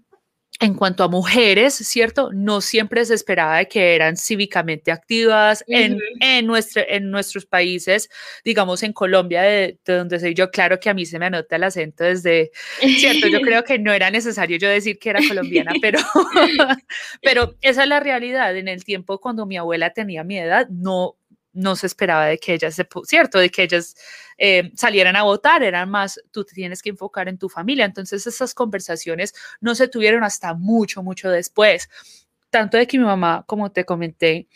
en 0.61 0.75
cuanto 0.75 1.05
a 1.05 1.09
mujeres, 1.09 1.75
¿cierto? 1.75 2.31
No 2.33 2.61
siempre 2.61 3.05
se 3.05 3.15
esperaba 3.15 3.59
de 3.59 3.69
que 3.69 3.95
eran 3.95 4.17
cívicamente 4.17 4.91
activas 4.91 5.65
en, 5.69 5.99
en, 6.21 6.51
en 6.75 7.11
nuestros 7.11 7.47
países, 7.47 8.11
digamos 8.45 8.83
en 8.83 8.93
Colombia, 8.93 9.43
de, 9.43 9.79
donde 9.87 10.19
soy 10.19 10.35
yo, 10.35 10.51
claro 10.51 10.81
que 10.81 10.91
a 10.91 10.95
mí 10.95 11.07
se 11.07 11.19
me 11.21 11.27
anota 11.27 11.57
el 11.57 11.65
acento 11.65 12.03
desde, 12.03 12.51
¿cierto? 12.81 13.29
Yo 13.29 13.41
creo 13.41 13.63
que 13.63 13.79
no 13.79 13.93
era 13.93 14.11
necesario 14.11 14.59
yo 14.59 14.69
decir 14.69 14.99
que 14.99 15.11
era 15.11 15.21
colombiana, 15.27 15.73
pero, 15.81 16.01
pero 17.23 17.55
esa 17.61 17.85
es 17.85 17.89
la 17.89 18.01
realidad. 18.01 18.57
En 18.57 18.67
el 18.67 18.85
tiempo 18.85 19.21
cuando 19.21 19.47
mi 19.47 19.57
abuela 19.57 19.91
tenía 19.91 20.25
mi 20.25 20.39
edad, 20.39 20.69
no, 20.71 21.17
no 21.53 21.77
se 21.77 21.87
esperaba 21.87 22.27
de 22.27 22.39
que 22.39 22.55
ellas, 22.55 22.75
se, 22.75 22.87
¿cierto? 23.05 23.39
De 23.39 23.51
que 23.51 23.63
ellas 23.63 23.97
eh, 24.37 24.71
salieran 24.77 25.17
a 25.17 25.23
votar, 25.23 25.63
eran 25.63 25.91
más, 25.91 26.21
tú 26.31 26.45
te 26.45 26.55
tienes 26.55 26.83
que 26.83 26.91
enfocar 26.91 27.29
en 27.29 27.39
tu 27.39 27.49
familia. 27.49 27.85
Entonces 27.85 28.27
esas 28.27 28.55
conversaciones 28.55 29.35
no 29.61 29.75
se 29.75 29.89
tuvieron 29.89 30.25
hasta 30.25 30.55
mucho, 30.55 31.03
mucho 31.03 31.31
después. 31.31 31.89
Tanto 32.51 32.77
de 32.77 32.87
que 32.87 32.99
mi 32.99 33.05
mamá, 33.05 33.45
como 33.47 33.71
te 33.73 33.85
comenté, 33.85 34.49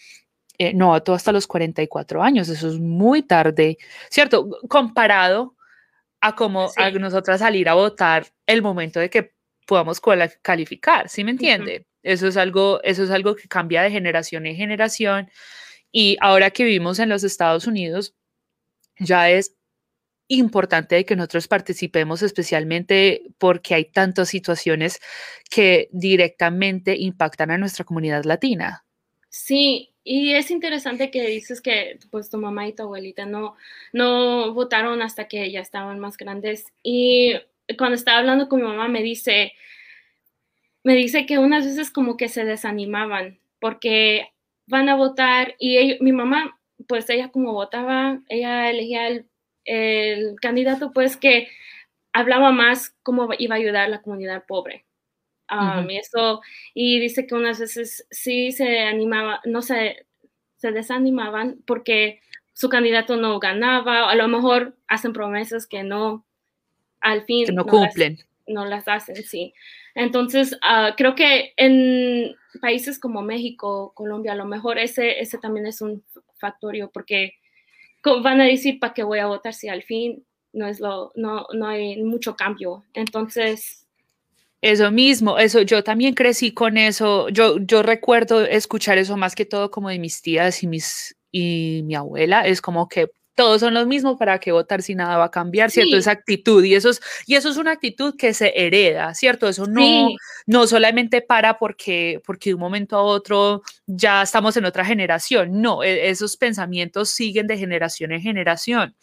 eh, 0.59 0.73
no 0.75 0.89
votó 0.89 1.15
hasta 1.15 1.33
los 1.33 1.47
44 1.47 2.23
años, 2.23 2.49
eso 2.49 2.69
es 2.69 2.79
muy 2.79 3.23
tarde, 3.23 3.79
¿cierto? 4.11 4.49
Comparado 4.69 5.57
a 6.21 6.37
como 6.37 6.71
a 6.77 6.91
nosotras 6.93 7.41
salir 7.41 7.69
a 7.69 7.75
votar 7.75 8.27
el 8.47 8.63
momento 8.63 9.01
de 9.01 9.11
que 9.11 9.35
podamos 9.67 10.01
calificar, 10.43 11.09
¿sí 11.09 11.25
me 11.25 11.33
entiende? 11.33 11.87
Eso 12.03 12.29
es 12.29 12.37
algo, 12.37 12.81
eso 12.83 13.03
es 13.03 13.11
algo 13.11 13.35
que 13.35 13.49
cambia 13.49 13.83
de 13.83 13.91
generación 13.91 14.47
en 14.47 14.55
generación 14.55 15.31
y 15.93 16.17
ahora 16.21 16.51
que 16.51 16.65
vivimos 16.65 16.99
en 16.99 17.11
los 17.11 17.23
Estados 17.23 17.67
Unidos, 17.67 18.15
ya 18.99 19.31
es 19.31 19.55
importante 20.29 21.05
que 21.05 21.17
nosotros 21.17 21.47
participemos, 21.47 22.23
especialmente 22.23 23.23
porque 23.39 23.75
hay 23.75 23.85
tantas 23.85 24.31
situaciones 24.31 25.01
que 25.51 25.89
directamente 25.93 26.97
impactan 26.97 27.51
a 27.51 27.59
nuestra 27.59 27.85
comunidad 27.85 28.25
latina. 28.25 28.85
Sí, 29.29 29.93
y 30.05 30.33
es 30.35 30.51
interesante 30.51 31.11
que 31.11 31.27
dices 31.27 31.61
que 31.61 31.99
pues 32.11 32.31
tu 32.31 32.39
mamá 32.39 32.67
y 32.67 32.73
tu 32.73 32.83
abuelita 32.83 33.27
no, 33.27 33.57
no 33.93 34.53
votaron 34.55 35.03
hasta 35.03 35.29
que 35.29 35.51
ya 35.51 35.61
estaban 35.61 36.01
más 36.01 36.17
grandes. 36.17 36.67
Y 36.83 37.35
cuando 37.77 37.95
estaba 37.95 38.19
hablando 38.19 38.49
con 38.49 38.61
mi 38.61 38.67
mamá 38.67 38.89
me 38.89 39.03
dice, 39.03 39.53
me 40.83 40.95
dice 40.95 41.27
que 41.27 41.39
unas 41.39 41.65
veces 41.65 41.91
como 41.91 42.17
que 42.17 42.29
se 42.29 42.45
desanimaban 42.45 43.39
porque 43.61 44.33
van 44.67 44.89
a 44.89 44.97
votar 44.97 45.55
y 45.59 45.99
mi 46.01 46.13
mamá, 46.13 46.59
pues 46.87 47.09
ella 47.11 47.31
como 47.31 47.53
votaba, 47.53 48.21
ella 48.29 48.71
elegía 48.71 49.09
el, 49.65 50.37
candidato 50.41 50.93
pues 50.93 51.17
que 51.17 51.49
hablaba 52.13 52.51
más 52.51 52.97
cómo 53.03 53.29
iba 53.39 53.55
a 53.55 53.59
ayudar 53.59 53.85
a 53.85 53.89
la 53.89 54.03
comunidad 54.03 54.45
pobre. 54.47 54.85
Um, 55.51 55.89
y 55.91 55.99
eso, 55.99 56.41
y 56.73 56.99
dice 56.99 57.27
que 57.27 57.35
unas 57.35 57.61
veces 57.61 58.07
sí 58.11 58.53
se 58.53 58.81
animaba, 58.81 59.41
no 59.45 59.61
se, 59.61 60.07
se 60.57 60.73
desanimaban 60.73 61.59
porque 61.67 62.21
su 62.55 62.69
candidato 62.69 63.17
no 63.17 63.39
ganaba, 63.39 64.11
a 64.11 64.15
lo 64.15 64.29
mejor 64.29 64.77
hacen 64.89 65.13
promesas 65.13 65.67
que 65.67 65.83
no, 65.83 66.25
al 67.01 67.25
fin. 67.25 67.55
no, 67.55 67.67
cumplen. 67.67 68.19
no 68.47 68.65
las 68.65 68.89
hacen, 68.89 69.17
sí. 69.17 69.53
Entonces, 69.95 70.57
ah, 70.63 70.95
creo 70.97 71.15
que 71.15 71.53
en 71.57 72.35
países 72.61 72.99
como 72.99 73.23
México, 73.23 73.93
Colombia, 73.95 74.33
a 74.33 74.37
lo 74.37 74.47
mejor 74.47 74.79
ese, 74.79 75.21
ese 75.21 75.39
también 75.39 75.67
es 75.67 75.81
un 75.81 76.03
factorio 76.39 76.91
porque 76.93 77.35
van 78.23 78.41
a 78.41 78.45
decir 78.45 78.79
para 78.79 78.95
qué 78.95 79.03
voy 79.03 79.19
a 79.19 79.27
votar 79.27 79.55
si 79.55 79.69
al 79.69 79.83
fin 79.83 80.25
no, 80.53 80.67
es 80.67 80.81
lo, 80.81 81.13
no, 81.15 81.47
no 81.53 81.67
hay 81.67 82.03
mucho 82.03 82.37
cambio. 82.37 82.85
Entonces... 82.95 83.87
Eso 84.61 84.93
mismo, 84.93 85.39
eso, 85.39 85.63
yo 85.63 85.83
también 85.83 86.15
crecí 86.15 86.53
con 86.53 86.79
eso. 86.79 87.29
Yo, 87.31 87.59
yo 87.59 87.83
recuerdo 87.83 88.45
escuchar 88.45 88.97
eso 88.97 89.17
más 89.17 89.35
que 89.35 89.45
todo 89.45 89.73
como 89.73 89.89
de 89.89 89.99
mis 89.99 90.23
tías 90.23 90.63
y 90.63 90.69
mis 90.69 91.17
y 91.33 91.83
mi 91.85 91.97
abuela. 91.97 92.47
Es 92.47 92.61
como 92.61 92.89
que 92.89 93.11
todos 93.35 93.61
son 93.61 93.75
los 93.75 93.87
mismos, 93.87 94.17
¿para 94.19 94.39
qué 94.39 94.53
votar 94.53 94.83
si 94.83 94.95
nada 94.95 95.17
va 95.17 95.25
a 95.25 95.31
cambiar? 95.31 95.71
¿Cierto? 95.71 95.97
Esa 95.97 96.11
actitud, 96.11 96.63
y 96.65 96.75
eso, 96.75 96.91
es, 96.91 97.01
y 97.27 97.35
eso 97.35 97.49
es 97.49 97.57
una 97.57 97.73
actitud 97.73 98.15
que 98.17 98.35
se 98.35 98.53
hereda, 98.55 99.15
¿cierto? 99.15 99.49
Eso 99.49 99.67
no, 99.67 100.11
no 100.47 100.67
solamente 100.67 101.23
para 101.23 101.59
porque, 101.59 102.21
porque 102.27 102.51
de 102.51 102.55
un 102.55 102.61
momento 102.61 102.97
a 102.97 103.03
otro 103.03 103.63
ya 103.87 104.23
estamos 104.23 104.57
en 104.57 104.67
otra 104.67 104.85
generación, 104.85 105.63
no, 105.63 105.83
e, 105.83 106.11
esos 106.11 106.37
pensamientos 106.37 107.09
siguen 107.09 107.47
de 107.47 107.57
generación 107.57 108.13
en 108.13 108.21
generación. 108.21 108.95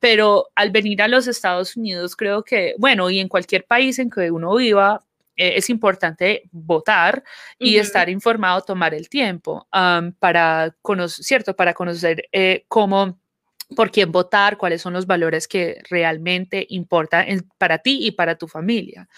Pero 0.00 0.48
al 0.54 0.70
venir 0.70 1.02
a 1.02 1.08
los 1.08 1.26
Estados 1.28 1.76
Unidos, 1.76 2.16
creo 2.16 2.42
que, 2.42 2.74
bueno, 2.78 3.10
y 3.10 3.20
en 3.20 3.28
cualquier 3.28 3.66
país 3.66 3.98
en 3.98 4.10
que 4.10 4.30
uno 4.30 4.54
viva, 4.56 5.04
eh, 5.36 5.56
es 5.56 5.70
importante 5.70 6.42
votar 6.50 7.22
y 7.58 7.76
estar 7.76 8.08
informado, 8.08 8.62
tomar 8.62 8.94
el 8.94 9.08
tiempo 9.08 9.66
para 10.18 10.74
conocer, 10.82 11.24
¿cierto? 11.24 11.54
Para 11.54 11.72
conocer 11.72 12.28
eh, 12.32 12.64
cómo 12.68 13.19
por 13.76 13.90
quién 13.90 14.12
votar, 14.12 14.56
cuáles 14.58 14.82
son 14.82 14.92
los 14.94 15.06
valores 15.06 15.48
que 15.48 15.80
realmente 15.90 16.66
importan 16.70 17.26
para 17.58 17.78
ti 17.78 17.98
y 18.06 18.12
para 18.12 18.36
tu 18.36 18.48
familia. 18.48 19.08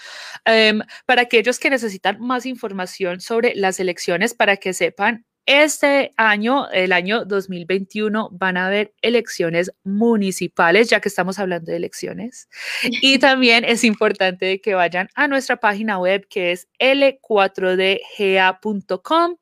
Em, 0.44 0.80
para 1.06 1.22
aquellos 1.22 1.58
que 1.58 1.70
necesitan 1.70 2.20
más 2.20 2.46
información 2.46 3.20
sobre 3.20 3.54
las 3.56 3.80
elecciones, 3.80 4.34
para 4.34 4.56
que 4.58 4.74
sepan 4.74 5.26
este 5.46 6.12
año, 6.16 6.68
el 6.70 6.92
año 6.92 7.24
2021, 7.24 8.28
van 8.32 8.56
a 8.56 8.66
haber 8.66 8.94
elecciones 9.02 9.72
municipales, 9.82 10.88
ya 10.88 11.00
que 11.00 11.08
estamos 11.08 11.40
hablando 11.40 11.72
de 11.72 11.78
elecciones. 11.78 12.48
Y 12.82 13.18
también 13.18 13.64
es 13.64 13.82
importante 13.82 14.60
que 14.60 14.74
vayan 14.74 15.08
a 15.14 15.26
nuestra 15.26 15.56
página 15.56 15.98
web 15.98 16.28
que 16.28 16.52
es 16.52 16.68
l4dga.com. 16.78 19.36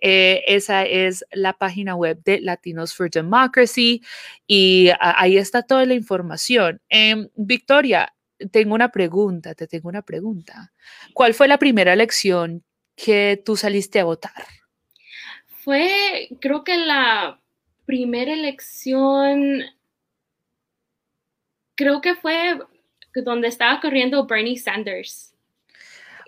Eh, 0.00 0.42
esa 0.46 0.82
es 0.84 1.24
la 1.32 1.52
página 1.52 1.94
web 1.94 2.20
de 2.24 2.40
Latinos 2.40 2.92
for 2.94 3.08
Democracy 3.08 4.02
y 4.46 4.90
ahí 4.98 5.36
está 5.36 5.62
toda 5.62 5.86
la 5.86 5.94
información. 5.94 6.80
Em, 6.88 7.28
Victoria, 7.36 8.12
tengo 8.50 8.74
una 8.74 8.90
pregunta, 8.90 9.54
te 9.54 9.68
tengo 9.68 9.88
una 9.88 10.02
pregunta. 10.02 10.72
¿Cuál 11.12 11.34
fue 11.34 11.48
la 11.48 11.58
primera 11.58 11.92
elección 11.92 12.64
que 12.96 13.42
tú 13.44 13.56
saliste 13.56 14.00
a 14.00 14.04
votar? 14.04 14.63
Fue, 15.64 16.28
creo 16.40 16.62
que 16.62 16.76
la 16.76 17.40
primera 17.86 18.32
elección, 18.32 19.62
creo 21.74 22.00
que 22.00 22.14
fue 22.14 22.58
donde 23.14 23.48
estaba 23.48 23.80
corriendo 23.80 24.26
Bernie 24.26 24.58
Sanders. 24.58 25.34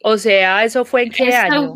O 0.03 0.17
sea, 0.19 0.65
¿eso 0.65 0.85
fue 0.85 1.03
en 1.03 1.11
qué 1.11 1.35
año? 1.35 1.75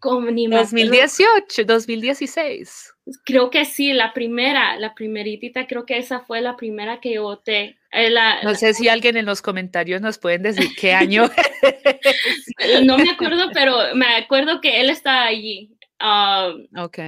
Como 0.00 0.26
2018, 0.26 1.64
2016. 1.64 2.94
Creo 3.24 3.50
que 3.50 3.64
sí, 3.64 3.92
la 3.92 4.12
primera, 4.12 4.76
la 4.76 4.94
primeritita, 4.94 5.66
creo 5.66 5.86
que 5.86 5.96
esa 5.96 6.20
fue 6.20 6.40
la 6.40 6.56
primera 6.56 7.00
que 7.00 7.18
voté. 7.18 7.78
Eh, 7.92 8.12
no 8.42 8.54
sé 8.54 8.74
si 8.74 8.88
alguien 8.88 9.16
en 9.16 9.24
los 9.24 9.40
comentarios 9.40 10.02
nos 10.02 10.18
pueden 10.18 10.42
decir 10.42 10.68
qué 10.78 10.92
año. 10.92 11.30
no 12.84 12.98
me 12.98 13.10
acuerdo, 13.10 13.50
pero 13.54 13.94
me 13.94 14.16
acuerdo 14.16 14.60
que 14.60 14.80
él 14.80 14.90
estaba 14.90 15.24
allí. 15.24 15.77
Um, 16.00 16.66
ok. 16.78 16.98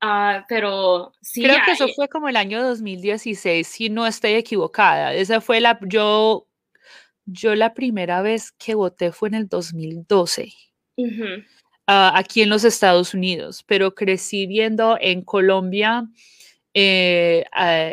Ah, 0.00 0.44
pero 0.48 1.12
sí. 1.20 1.42
Creo 1.42 1.58
que 1.64 1.72
eso 1.72 1.88
fue 1.94 2.08
como 2.08 2.28
el 2.28 2.36
año 2.36 2.62
2016, 2.62 3.66
si 3.66 3.90
no 3.90 4.06
estoy 4.06 4.32
equivocada. 4.32 5.14
Esa 5.14 5.40
fue 5.40 5.60
la, 5.60 5.78
yo, 5.82 6.48
yo 7.24 7.54
la 7.54 7.74
primera 7.74 8.22
vez 8.22 8.52
que 8.52 8.74
voté 8.74 9.12
fue 9.12 9.28
en 9.28 9.34
el 9.34 9.48
2012. 9.48 10.52
Ah, 11.86 12.12
aquí 12.14 12.42
en 12.42 12.48
los 12.48 12.64
Estados 12.64 13.12
Unidos, 13.12 13.64
pero 13.66 13.94
crecí 13.94 14.46
viendo 14.46 14.96
en 15.00 15.22
Colombia, 15.22 16.06
eh, 16.74 17.44
ah, 17.52 17.90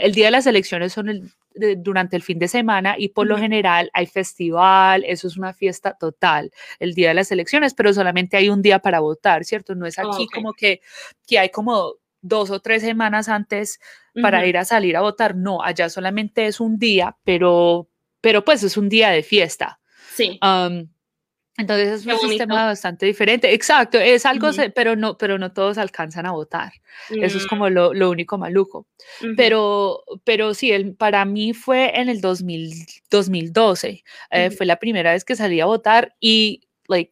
el 0.00 0.14
día 0.14 0.26
de 0.26 0.30
las 0.30 0.46
elecciones 0.46 0.92
son 0.92 1.08
el, 1.08 1.30
durante 1.78 2.16
el 2.16 2.22
fin 2.22 2.38
de 2.38 2.48
semana 2.48 2.94
y 2.98 3.08
por 3.08 3.26
lo 3.26 3.36
general 3.36 3.90
hay 3.92 4.06
festival, 4.06 5.04
eso 5.06 5.28
es 5.28 5.36
una 5.36 5.52
fiesta 5.52 5.96
total 5.98 6.50
el 6.78 6.94
día 6.94 7.08
de 7.08 7.14
las 7.14 7.30
elecciones, 7.32 7.74
pero 7.74 7.92
solamente 7.92 8.36
hay 8.36 8.48
un 8.48 8.62
día 8.62 8.78
para 8.78 9.00
votar, 9.00 9.44
¿cierto? 9.44 9.74
No 9.74 9.86
es 9.86 9.98
aquí 9.98 10.26
como 10.32 10.52
que, 10.52 10.80
que 11.26 11.38
hay 11.38 11.50
como 11.50 11.94
dos 12.20 12.50
o 12.50 12.60
tres 12.60 12.82
semanas 12.82 13.28
antes 13.28 13.80
para 14.20 14.44
ir 14.46 14.58
a 14.58 14.64
salir 14.64 14.96
a 14.96 15.00
votar, 15.00 15.36
no, 15.36 15.62
allá 15.62 15.88
solamente 15.88 16.46
es 16.46 16.60
un 16.60 16.78
día, 16.78 17.16
pero, 17.22 17.88
pero 18.20 18.44
pues 18.44 18.62
es 18.64 18.76
un 18.76 18.88
día 18.88 19.10
de 19.10 19.22
fiesta. 19.22 19.80
Sí. 20.14 20.38
Entonces 21.58 22.06
es 22.06 22.06
un 22.06 22.30
sistema 22.30 22.66
bastante 22.66 23.04
diferente. 23.04 23.52
Exacto, 23.52 23.98
es 23.98 24.24
algo, 24.24 24.50
pero, 24.76 24.94
no, 24.94 25.18
pero 25.18 25.38
no 25.38 25.52
todos 25.52 25.76
alcanzan 25.76 26.24
a 26.24 26.30
votar. 26.30 26.72
Eso 27.10 27.36
es 27.36 27.46
como 27.48 27.68
mm. 27.68 27.72
lo, 27.72 27.94
lo 27.94 28.10
único 28.10 28.38
maluco. 28.38 28.86
pero, 29.36 30.04
pero 30.22 30.54
sí, 30.54 30.70
el, 30.70 30.94
para 30.94 31.24
mí 31.24 31.52
fue 31.54 31.98
en 32.00 32.08
el 32.08 32.20
2000, 32.20 32.86
2012. 33.10 34.04
Eh, 34.30 34.50
fue 34.52 34.66
la 34.66 34.76
primera 34.76 35.12
vez 35.12 35.24
que 35.24 35.34
salí 35.34 35.60
a 35.60 35.66
votar 35.66 36.14
y 36.20 36.62
like, 36.86 37.10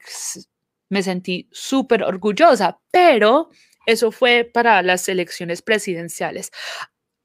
me 0.91 1.03
sentí 1.03 1.49
súper 1.51 2.05
orgullosa, 2.05 2.79
pero 2.93 3.51
eso 3.85 4.13
fue 4.13 4.45
para 4.45 4.81
las 4.83 5.09
elecciones 5.09 5.61
presidenciales. 5.61 6.53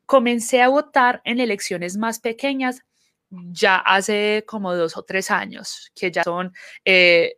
Comencé 0.08 0.64
a 0.64 0.70
votar 0.70 1.22
en 1.24 1.40
elecciones 1.40 1.98
más 1.98 2.20
pequeñas 2.20 2.82
ya 3.32 3.78
hace 3.78 4.44
como 4.46 4.76
dos 4.76 4.98
o 4.98 5.04
tres 5.04 5.32
años, 5.32 5.92
que 5.96 6.12
ya 6.12 6.24
son 6.24 6.54
eh, 6.86 7.38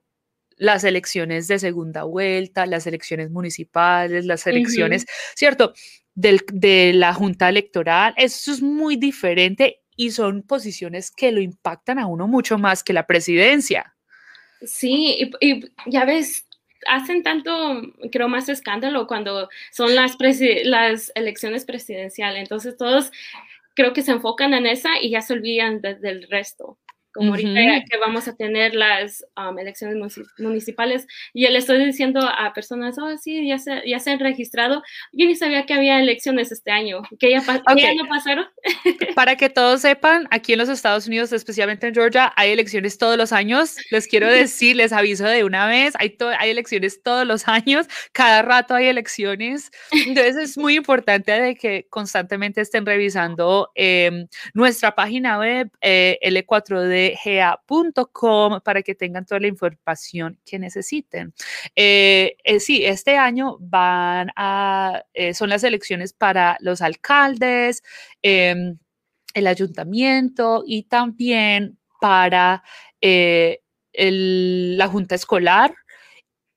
las 0.57 0.83
elecciones 0.83 1.47
de 1.47 1.59
segunda 1.59 2.03
vuelta, 2.03 2.65
las 2.65 2.87
elecciones 2.87 3.29
municipales, 3.29 4.25
las 4.25 4.45
elecciones, 4.47 5.05
¿cierto? 5.35 5.73
de 6.15 6.93
la 6.93 7.13
Junta 7.13 7.49
Electoral. 7.49 8.13
Eso 8.17 8.51
es 8.51 8.61
muy 8.61 8.95
diferente 8.95 9.81
y 9.95 10.11
son 10.11 10.43
posiciones 10.43 11.11
que 11.11 11.31
lo 11.31 11.41
impactan 11.41 11.99
a 11.99 12.07
uno 12.07 12.27
mucho 12.27 12.57
más 12.57 12.83
que 12.83 12.93
la 12.93 13.07
presidencia. 13.07 13.95
Sí, 14.61 15.31
y, 15.41 15.65
ya 15.87 16.05
ves, 16.05 16.47
hacen 16.87 17.23
tanto, 17.23 17.81
creo, 18.11 18.27
más 18.27 18.49
escándalo 18.49 19.07
cuando 19.07 19.49
son 19.71 19.95
las, 19.95 20.15
las 20.63 21.11
elecciones 21.15 21.65
presidenciales. 21.65 22.41
Entonces 22.41 22.77
todos 22.77 23.11
creo 23.73 23.93
que 23.93 24.01
se 24.01 24.11
enfocan 24.11 24.53
en 24.53 24.65
esa 24.65 25.01
y 25.01 25.11
ya 25.11 25.21
se 25.21 25.33
olvidan 25.33 25.81
del 25.81 26.27
resto 26.29 26.77
como 27.13 27.33
ahorita 27.33 27.85
que 27.89 27.97
vamos 27.99 28.27
a 28.27 28.35
tener 28.35 28.75
las 28.75 29.25
um, 29.37 29.57
elecciones 29.57 29.97
municipales, 30.37 31.07
y 31.33 31.47
le 31.47 31.57
estoy 31.57 31.83
diciendo 31.85 32.21
a 32.21 32.53
personas, 32.53 32.97
oh, 32.97 33.17
sí, 33.17 33.47
ya 33.47 33.57
se, 33.57 33.81
ya 33.87 33.99
se 33.99 34.11
han 34.11 34.19
registrado. 34.19 34.81
Yo 35.11 35.25
ni 35.27 35.35
sabía 35.35 35.65
que 35.65 35.73
había 35.73 35.99
elecciones 35.99 36.51
este 36.51 36.71
año, 36.71 37.01
que 37.19 37.29
ya, 37.29 37.41
no 37.41 38.07
pasaron. 38.09 38.45
Para 39.15 39.35
que 39.35 39.49
todos 39.49 39.81
sepan, 39.81 40.27
aquí 40.31 40.53
en 40.53 40.59
los 40.59 40.69
Estados 40.69 41.07
Unidos, 41.07 41.31
especialmente 41.31 41.87
en 41.87 41.93
Georgia, 41.93 42.33
hay 42.35 42.51
elecciones 42.51 42.97
todos 42.97 43.17
los 43.17 43.31
años. 43.31 43.77
Les 43.91 44.07
quiero 44.07 44.27
decir, 44.31 44.75
les 44.75 44.91
aviso 44.91 45.25
de 45.25 45.43
una 45.43 45.67
vez, 45.67 45.93
hay, 45.99 46.17
hay 46.39 46.49
elecciones 46.49 47.01
todos 47.03 47.27
los 47.27 47.47
años, 47.47 47.87
cada 48.11 48.41
rato 48.41 48.73
hay 48.73 48.87
elecciones. 48.87 49.71
Entonces 49.91 50.35
es 50.37 50.57
muy 50.57 50.75
importante 50.75 51.31
de 51.31 51.55
que 51.55 51.85
constantemente 51.89 52.61
estén 52.61 52.85
revisando 52.85 53.71
em, 53.75 54.27
nuestra 54.53 54.95
página 54.95 55.37
web, 55.37 55.69
eh, 55.81 56.17
L4D 56.23 57.02
ga.com 57.23 58.61
para 58.61 58.81
que 58.81 58.95
tengan 58.95 59.25
toda 59.25 59.39
la 59.39 59.47
información 59.47 60.39
que 60.45 60.59
necesiten. 60.59 61.33
Eh, 61.75 62.37
eh, 62.43 62.59
sí, 62.59 62.85
este 62.85 63.17
año 63.17 63.57
van 63.59 64.29
a, 64.35 65.03
eh, 65.13 65.33
son 65.33 65.49
las 65.49 65.63
elecciones 65.63 66.13
para 66.13 66.57
los 66.61 66.81
alcaldes, 66.81 67.83
em, 68.21 68.77
el 69.33 69.47
ayuntamiento 69.47 70.63
y 70.65 70.83
también 70.83 71.77
para 71.99 72.63
la 73.91 74.87
junta 74.87 75.15
escolar 75.15 75.73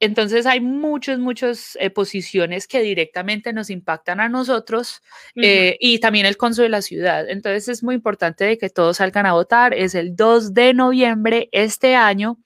entonces 0.07 0.47
hay 0.47 0.61
muchas, 0.61 1.19
muchas 1.19 1.77
eh, 1.81 1.91
posiciones 1.91 2.67
que 2.67 2.81
directamente 2.81 3.53
nos 3.53 3.69
impactan 3.69 4.21
a 4.21 4.29
nosotros 4.29 5.03
eh, 5.35 5.77
y 5.81 5.99
también 5.99 6.25
el 6.25 6.37
consul 6.37 6.65
de 6.65 6.69
la 6.71 6.83
ciudad. 6.83 7.29
Entonces 7.29 7.69
es 7.69 7.83
muy 7.83 7.95
importante 7.95 8.45
de 8.45 8.57
que 8.57 8.71
todos 8.71 8.97
salgan 8.97 9.27
a 9.27 9.35
votar. 9.35 9.75
Es 9.75 9.95
el 9.95 10.17
2 10.17 10.55
de 10.55 10.75
noviembre 10.75 11.49
este 11.53 11.95
año. 11.95 12.39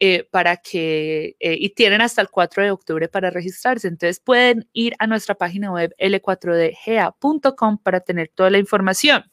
Eh, 0.00 0.28
para 0.30 0.56
que, 0.56 1.36
y 1.38 1.70
tienen 1.70 2.00
hasta 2.00 2.20
el 2.20 2.28
4 2.28 2.64
de 2.64 2.70
octubre 2.72 3.08
para 3.08 3.30
registrarse. 3.30 3.86
Entonces 3.86 4.18
pueden 4.18 4.68
ir 4.72 4.94
a 4.98 5.06
nuestra 5.06 5.36
página 5.36 5.70
web 5.70 5.94
l4dga.com 5.98 7.78
para 7.78 8.00
tener 8.00 8.28
toda 8.34 8.50
la 8.50 8.58
información. 8.58 9.24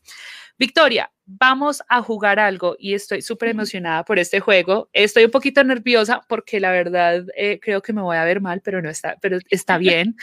Victoria, 0.60 1.12
vamos 1.39 1.81
a 1.87 2.01
jugar 2.01 2.39
algo 2.39 2.75
y 2.79 2.93
estoy 2.93 3.21
súper 3.21 3.49
emocionada 3.49 4.03
por 4.03 4.19
este 4.19 4.39
juego. 4.39 4.89
Estoy 4.93 5.25
un 5.25 5.31
poquito 5.31 5.63
nerviosa 5.63 6.21
porque 6.27 6.59
la 6.59 6.71
verdad 6.71 7.23
eh, 7.35 7.59
creo 7.61 7.81
que 7.81 7.93
me 7.93 8.01
voy 8.01 8.17
a 8.17 8.25
ver 8.25 8.41
mal, 8.41 8.61
pero 8.61 8.81
no 8.81 8.89
está, 8.89 9.17
pero 9.21 9.39
está 9.49 9.77
bien. 9.77 10.15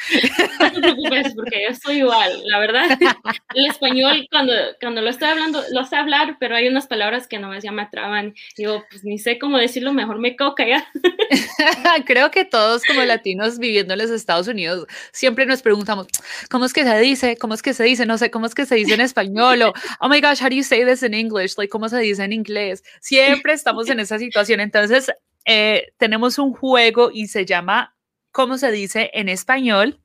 No 0.60 0.72
te 0.72 0.80
preocupes 0.80 1.34
porque 1.34 1.62
yo 1.62 1.68
estoy 1.70 1.98
igual, 1.98 2.42
la 2.44 2.58
verdad. 2.58 2.86
El 3.54 3.66
español 3.66 4.26
cuando, 4.30 4.52
cuando 4.80 5.00
lo 5.00 5.10
estoy 5.10 5.28
hablando, 5.28 5.62
lo 5.72 5.84
sé 5.84 5.96
hablar, 5.96 6.36
pero 6.38 6.56
hay 6.56 6.68
unas 6.68 6.86
palabras 6.86 7.26
que 7.26 7.38
no 7.38 7.58
ya 7.58 7.72
me 7.72 7.82
atraban. 7.82 8.34
Digo, 8.56 8.84
pues 8.90 9.04
ni 9.04 9.18
sé 9.18 9.38
cómo 9.38 9.58
decirlo, 9.58 9.92
mejor 9.92 10.18
me 10.18 10.36
coca 10.36 10.66
ya. 10.66 10.86
creo 12.06 12.30
que 12.30 12.44
todos 12.44 12.82
como 12.84 13.02
latinos 13.02 13.58
viviendo 13.58 13.94
en 13.94 14.00
los 14.00 14.10
Estados 14.10 14.48
Unidos 14.48 14.86
siempre 15.12 15.46
nos 15.46 15.62
preguntamos, 15.62 16.06
¿cómo 16.50 16.64
es 16.64 16.72
que 16.72 16.84
se 16.84 16.98
dice? 16.98 17.36
¿Cómo 17.36 17.54
es 17.54 17.62
que 17.62 17.74
se 17.74 17.84
dice? 17.84 18.06
No 18.06 18.18
sé, 18.18 18.30
¿cómo 18.30 18.46
es 18.46 18.54
que 18.54 18.66
se 18.66 18.74
dice 18.74 18.94
en 18.94 19.00
español? 19.00 19.62
O, 19.62 19.72
oh 20.00 20.08
my 20.08 20.20
gosh, 20.20 20.40
how 20.42 20.48
do 20.48 20.54
you 20.54 20.62
say 20.62 20.84
this? 20.84 20.97
En 21.02 21.14
English, 21.14 21.54
like 21.56 21.70
cómo 21.70 21.88
se 21.88 21.98
dice 21.98 22.24
en 22.24 22.32
inglés. 22.32 22.82
Siempre 23.00 23.52
estamos 23.52 23.88
en 23.88 24.00
esa 24.00 24.18
situación. 24.18 24.60
Entonces, 24.60 25.10
eh, 25.44 25.92
tenemos 25.96 26.38
un 26.38 26.52
juego 26.52 27.10
y 27.12 27.28
se 27.28 27.44
llama 27.44 27.94
¿Cómo 28.30 28.58
se 28.58 28.70
dice 28.70 29.10
en 29.14 29.28
español? 29.28 30.00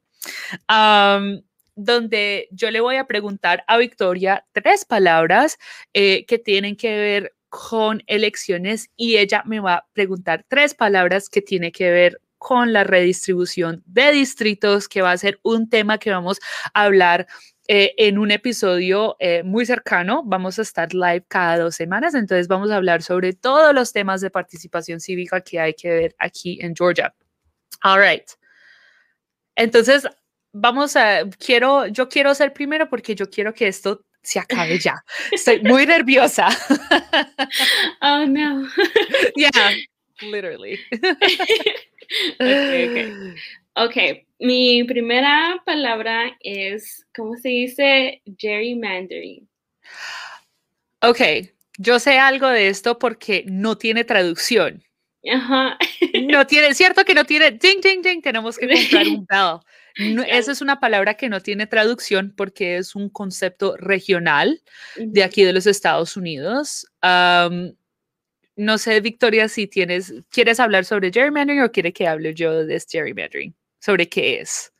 donde 1.75 2.47
yo 2.51 2.71
le 2.71 2.79
voy 2.79 2.95
a 2.95 3.08
preguntar 3.08 3.63
a 3.67 3.77
Victoria 3.77 4.45
tres 4.51 4.86
palabras 4.86 5.58
eh, 5.93 6.25
que 6.25 6.39
tienen 6.39 6.75
que 6.75 6.97
ver 6.97 7.34
con 7.49 8.03
elecciones 8.08 8.89
y 8.95 9.17
ella 9.17 9.43
me 9.45 9.60
va 9.60 9.75
a 9.75 9.86
preguntar 9.93 10.45
tres 10.47 10.73
palabras 10.73 11.29
que 11.29 11.41
tienen 11.41 11.71
que 11.71 11.91
ver 11.91 12.21
con 12.38 12.73
la 12.73 12.84
redistribución 12.84 13.84
de 13.86 14.12
distritos, 14.12 14.88
que 14.88 15.01
va 15.01 15.12
a 15.12 15.17
ser 15.17 15.39
un 15.43 15.69
tema 15.69 15.97
que 15.97 16.12
vamos 16.12 16.39
a 16.73 16.84
hablar 16.84 17.27
eh, 17.67 17.93
en 17.97 18.17
un 18.17 18.32
episodio 18.32 19.15
eh, 19.19 19.43
muy 19.43 19.65
cercano. 19.65 20.23
Vamos 20.26 20.60
a 20.60 20.63
estar 20.63 20.93
live 20.93 21.23
cada 21.28 21.60
dos 21.60 21.76
semanas, 21.76 22.13
entonces 22.13 22.47
vamos 22.47 22.71
a 22.71 22.76
hablar 22.76 23.02
sobre 23.02 23.34
todos 23.34 23.73
los 23.73 23.93
temas 23.93 24.21
de 24.21 24.30
participación 24.30 24.99
cívica 24.99 25.41
que 25.41 25.60
hay 25.60 25.73
que 25.73 25.89
ver 25.89 26.15
aquí 26.19 26.60
en 26.62 26.76
Georgia. 26.76 27.13
All 27.84 27.99
right. 27.99 28.30
Entonces, 29.56 30.08
vamos 30.52 30.95
a, 30.95 31.30
quiero, 31.39 31.88
yo 31.88 32.10
quiero 32.10 32.34
ser 32.36 32.54
primero 32.54 32.89
porque 32.89 33.15
yo 33.15 33.30
quiero 33.30 33.54
que 33.54 33.67
esto 33.67 34.06
se 34.21 34.39
acabe 34.39 34.80
ya. 34.80 35.04
Estoy 35.32 35.60
muy 35.63 35.86
nerviosa. 35.86 36.47
Oh, 38.02 38.26
no. 38.26 38.67
Yeah, 39.36 39.71
literally. 40.21 40.80
okay, 42.39 42.89
okay. 42.89 43.13
Ok, 43.76 44.28
mi 44.43 44.84
primera 44.84 45.63
palabra 45.65 46.36
es, 46.41 47.08
¿cómo 47.15 47.38
se 47.38 47.47
dice? 47.47 48.21
Gerrymandering. 48.38 49.47
Ok, 51.01 51.21
yo 51.77 51.97
sé 51.97 52.19
algo 52.19 52.49
de 52.49 52.67
esto 52.67 52.99
porque 52.99 53.45
no 53.47 53.77
tiene 53.77 54.03
traducción. 54.03 54.84
Ajá. 55.32 55.77
No 56.27 56.45
tiene, 56.45 56.73
cierto 56.73 57.06
que 57.06 57.13
no 57.13 57.23
tiene, 57.23 57.51
ding, 57.51 57.79
ding, 57.82 58.01
ding, 58.01 58.21
tenemos 58.21 58.58
que 58.58 58.67
comprar 58.67 59.08
un 59.08 59.25
bell. 59.97 60.25
esa 60.27 60.51
es 60.51 60.62
una 60.62 60.82
palabra 60.82 61.13
que 61.13 61.29
no 61.29 61.39
tiene 61.39 61.65
traducción 61.65 62.34
porque 62.36 62.75
es 62.75 62.95
un 62.95 63.10
concepto 63.10 63.77
regional 63.77 64.62
de 64.97 65.23
aquí 65.23 65.43
de 65.43 65.53
los 65.53 65.67
Estados 65.67 66.17
Unidos. 66.17 66.86
no 67.01 68.77
sé, 68.77 68.99
Victoria, 68.99 69.47
si 69.47 69.67
tienes, 69.67 70.13
¿quieres 70.29 70.60
hablar 70.60 70.84
sobre 70.84 71.12
gerrymandering 71.13 71.62
o 71.62 71.71
quiere 71.71 71.93
que 71.93 72.08
hable 72.08 72.34
yo 72.34 72.65
de 72.65 72.79
gerrymandering? 72.82 73.56
Sobre 73.84 74.08
qué 74.08 74.39
es. 74.39 74.72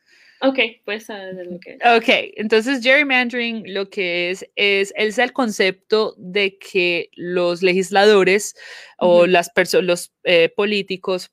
Ok, 0.42 0.60
pues 0.86 1.08
de 1.08 1.46
lo 1.46 1.60
que 1.60 1.78
es. 1.80 1.98
Ok, 1.98 2.34
entonces 2.36 2.82
gerrymandering 2.82 3.74
lo 3.74 3.90
que 3.90 4.30
es, 4.30 4.46
es, 4.56 4.94
es 4.96 5.18
el 5.18 5.34
concepto 5.34 6.16
de 6.18 6.58
que 6.58 7.10
los 7.16 7.62
legisladores 7.62 8.56
o 8.98 9.26
las 9.26 9.52
los 9.82 10.14
eh, 10.24 10.50
políticos 10.56 11.32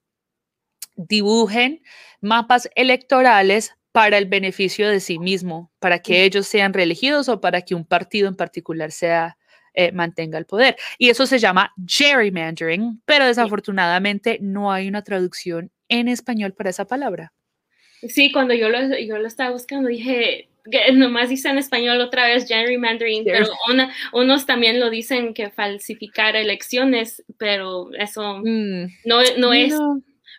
dibujen 0.96 1.82
mapas 2.20 2.68
electorales 2.74 3.74
para 3.92 4.18
el 4.18 4.26
beneficio 4.26 4.88
de 4.88 5.00
sí 5.00 5.18
mismo, 5.18 5.72
para 5.80 6.00
que 6.00 6.24
ellos 6.24 6.46
sean 6.46 6.72
reelegidos 6.72 7.28
o 7.28 7.40
para 7.40 7.62
que 7.62 7.74
un 7.74 7.84
partido 7.84 8.28
en 8.28 8.36
particular 8.36 8.92
sea 8.92 9.36
eh, 9.74 9.92
mantenga 9.92 10.38
el 10.38 10.46
poder. 10.46 10.76
Y 10.98 11.08
eso 11.10 11.26
se 11.26 11.38
llama 11.38 11.72
gerrymandering, 11.86 13.02
pero 13.04 13.26
desafortunadamente 13.26 14.38
no 14.40 14.72
hay 14.72 14.88
una 14.88 15.02
traducción 15.02 15.72
en 15.88 16.08
español 16.08 16.52
para 16.54 16.70
esa 16.70 16.84
palabra. 16.84 17.32
Sí, 18.08 18.32
cuando 18.32 18.54
yo 18.54 18.68
lo, 18.68 18.98
yo 18.98 19.18
lo 19.18 19.26
estaba 19.26 19.50
buscando, 19.50 19.88
dije, 19.88 20.48
que 20.70 20.92
nomás 20.92 21.28
dice 21.28 21.48
en 21.48 21.58
español 21.58 22.00
otra 22.00 22.26
vez 22.26 22.46
gerrymandering, 22.46 23.24
pero 23.24 23.48
unos 24.12 24.46
también 24.46 24.80
lo 24.80 24.90
dicen 24.90 25.34
que 25.34 25.50
falsificar 25.50 26.36
elecciones, 26.36 27.24
pero 27.38 27.90
eso 27.94 28.38
mm. 28.44 28.86
no, 29.04 29.20
no 29.38 29.52
es, 29.52 29.74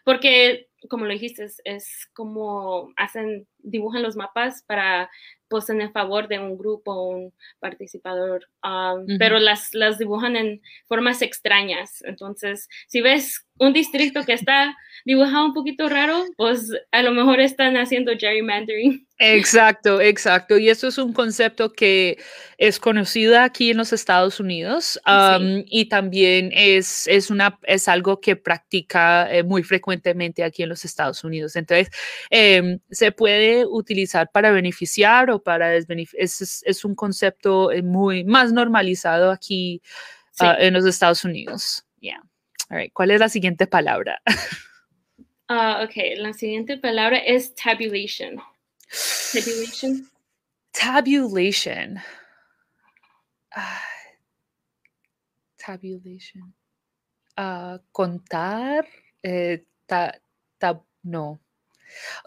porque 0.03 0.67
como 0.89 1.05
lo 1.05 1.13
dijiste, 1.13 1.43
es, 1.43 1.61
es, 1.63 2.09
como 2.13 2.91
hacen, 2.97 3.47
dibujan 3.59 4.01
los 4.01 4.15
mapas 4.15 4.63
para 4.63 5.09
pues 5.51 5.69
en 5.69 5.91
favor 5.91 6.29
de 6.29 6.39
un 6.39 6.57
grupo, 6.57 7.09
un 7.09 7.33
participador, 7.59 8.47
um, 8.63 9.05
pero 9.19 9.37
las, 9.37 9.73
las 9.73 9.97
dibujan 9.97 10.37
en 10.37 10.61
formas 10.87 11.21
extrañas. 11.21 12.01
Entonces, 12.03 12.69
si 12.87 13.01
ves 13.01 13.45
un 13.59 13.73
distrito 13.73 14.23
que 14.23 14.31
está 14.31 14.75
dibujado 15.05 15.45
un 15.45 15.53
poquito 15.53 15.89
raro, 15.89 16.25
pues 16.37 16.71
a 16.91 17.01
lo 17.01 17.11
mejor 17.11 17.39
están 17.39 17.77
haciendo 17.77 18.11
gerrymandering. 18.17 19.07
Exacto, 19.23 20.01
exacto. 20.01 20.57
Y 20.57 20.69
eso 20.69 20.87
es 20.87 20.97
un 20.97 21.13
concepto 21.13 21.71
que 21.71 22.17
es 22.57 22.79
conocido 22.79 23.39
aquí 23.39 23.69
en 23.69 23.77
los 23.77 23.93
Estados 23.93 24.39
Unidos 24.39 24.99
y 25.67 25.85
también 25.89 26.49
es, 26.53 27.07
es, 27.07 27.29
una, 27.29 27.59
es 27.63 27.87
algo 27.87 28.19
que 28.19 28.35
practica 28.35 29.31
eh, 29.31 29.43
muy 29.43 29.61
frecuentemente 29.61 30.43
aquí 30.43 30.63
en 30.63 30.69
los 30.69 30.85
Estados 30.85 31.23
Unidos. 31.23 31.55
Entonces, 31.55 31.89
em, 32.31 32.79
se 32.89 33.11
puede 33.11 33.65
utilizar 33.65 34.31
para 34.31 34.51
beneficiar 34.51 35.29
o 35.29 35.41
para 35.41 35.69
desbeneficiar. 35.69 36.23
Es, 36.23 36.63
es, 36.65 36.83
un 36.83 36.95
concepto 36.95 37.71
eh, 37.71 37.83
muy 37.83 38.23
más 38.23 38.51
normalizado 38.51 39.29
aquí 39.29 39.83
ah, 40.39 40.55
en 40.59 40.73
los 40.73 40.85
Estados 40.85 41.23
Unidos. 41.23 41.85
Yeah. 41.99 42.23
¿Cuál 42.93 43.11
es 43.11 43.19
la 43.19 43.29
siguiente 43.29 43.67
palabra? 43.67 44.21
Uh, 45.51 45.83
ok, 45.83 46.15
la 46.15 46.31
siguiente 46.31 46.77
palabra 46.77 47.17
es 47.17 47.53
tabulation. 47.53 48.41
Tabulation. 49.33 50.09
Tabulation. 50.71 51.99
tabulation. 55.57 56.53
Uh, 57.37 57.79
contar. 57.91 58.87
Eh, 59.23 59.65
no. 61.03 61.41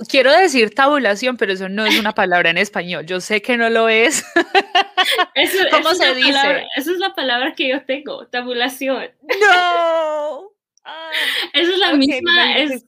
Quiero 0.06 0.30
decir 0.30 0.74
tabulación, 0.74 1.38
pero 1.38 1.54
eso 1.54 1.70
no 1.70 1.86
es 1.86 1.98
una 1.98 2.12
palabra 2.12 2.50
en 2.50 2.58
español. 2.58 3.06
Yo 3.06 3.20
sé 3.20 3.40
que 3.40 3.56
no 3.56 3.70
lo 3.70 3.88
es. 3.88 4.22
¿Cómo 5.70 5.94
se 5.94 6.14
dice? 6.14 6.66
esa 6.76 6.90
es 6.92 6.98
la 6.98 7.14
palabra 7.14 7.54
que 7.54 7.68
yo 7.68 7.82
tengo, 7.86 8.26
tabulación. 8.26 9.10
No. 9.40 10.50
esa 11.54 11.72
es 11.72 11.78
la 11.78 11.94
misma. 11.94 12.58
Es, 12.58 12.84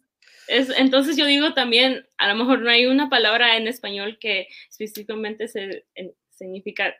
entonces 0.49 1.17
yo 1.17 1.27
digo 1.27 1.55
también, 1.55 2.07
a 2.19 2.29
lo 2.29 2.37
mejor 2.37 2.61
no 2.61 2.71
hay 2.71 2.87
una 2.87 3.09
palabra 3.09 3.57
en 3.57 3.67
español 3.67 4.19
que 4.21 4.49
específicamente 4.69 5.49
se, 5.49 5.85
significa 6.31 6.95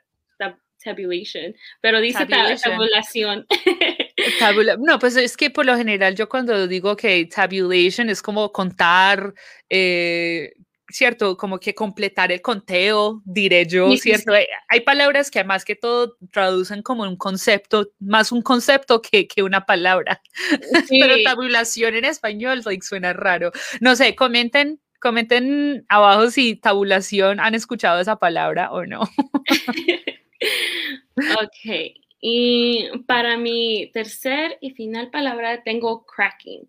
tabulation, 0.83 1.55
pero 1.81 1.99
dice 1.99 2.25
tabulación. 2.25 3.45
no, 4.79 4.99
pues 4.99 5.15
es 5.17 5.35
que 5.35 5.49
por 5.49 5.65
lo 5.65 5.75
general 5.75 6.15
yo 6.15 6.29
cuando 6.29 6.67
digo 6.67 6.95
que 6.95 7.25
tabulation 7.25 8.09
es 8.09 8.21
como 8.21 8.51
contar, 8.51 9.33
eh, 9.69 10.53
¿cierto? 10.89 11.37
Como 11.37 11.59
que 11.59 11.75
completar 11.75 12.31
el 12.31 12.41
conteo, 12.41 13.21
diré 13.25 13.65
yo, 13.65 13.95
¿cierto? 13.97 14.33
Hay, 14.69 14.81
palabras 14.81 15.29
que 15.29 15.39
además 15.39 15.65
que 15.65 15.75
todo 15.75 16.15
traducen 16.31 16.81
como 16.81 17.03
un 17.03 17.17
concepto, 17.17 17.89
más 17.99 18.31
un 18.31 18.41
concepto 18.41 19.01
que, 19.01 19.27
que 19.27 19.43
una 19.43 19.65
palabra. 19.65 20.21
Pero 20.89 21.15
tabulación 21.23 21.95
en 21.95 22.05
español 22.05 22.61
like, 22.65 22.85
suena 22.85 23.13
raro. 23.13 23.51
No 23.81 23.95
sé, 23.95 24.15
comenten. 24.15 24.79
Comenten 24.99 25.85
abajo 25.89 26.31
si 26.31 26.55
tabulación 26.55 27.39
han 27.39 27.53
escuchado 27.53 27.99
esa 27.99 28.15
palabra 28.15 28.71
o 28.71 28.83
no. 28.83 29.01
ok, 31.41 31.93
y 32.19 32.89
para 33.05 33.37
mi 33.37 33.91
tercer 33.93 34.57
y 34.59 34.71
final 34.71 35.11
palabra 35.11 35.61
tengo 35.61 36.03
cracking. 36.05 36.67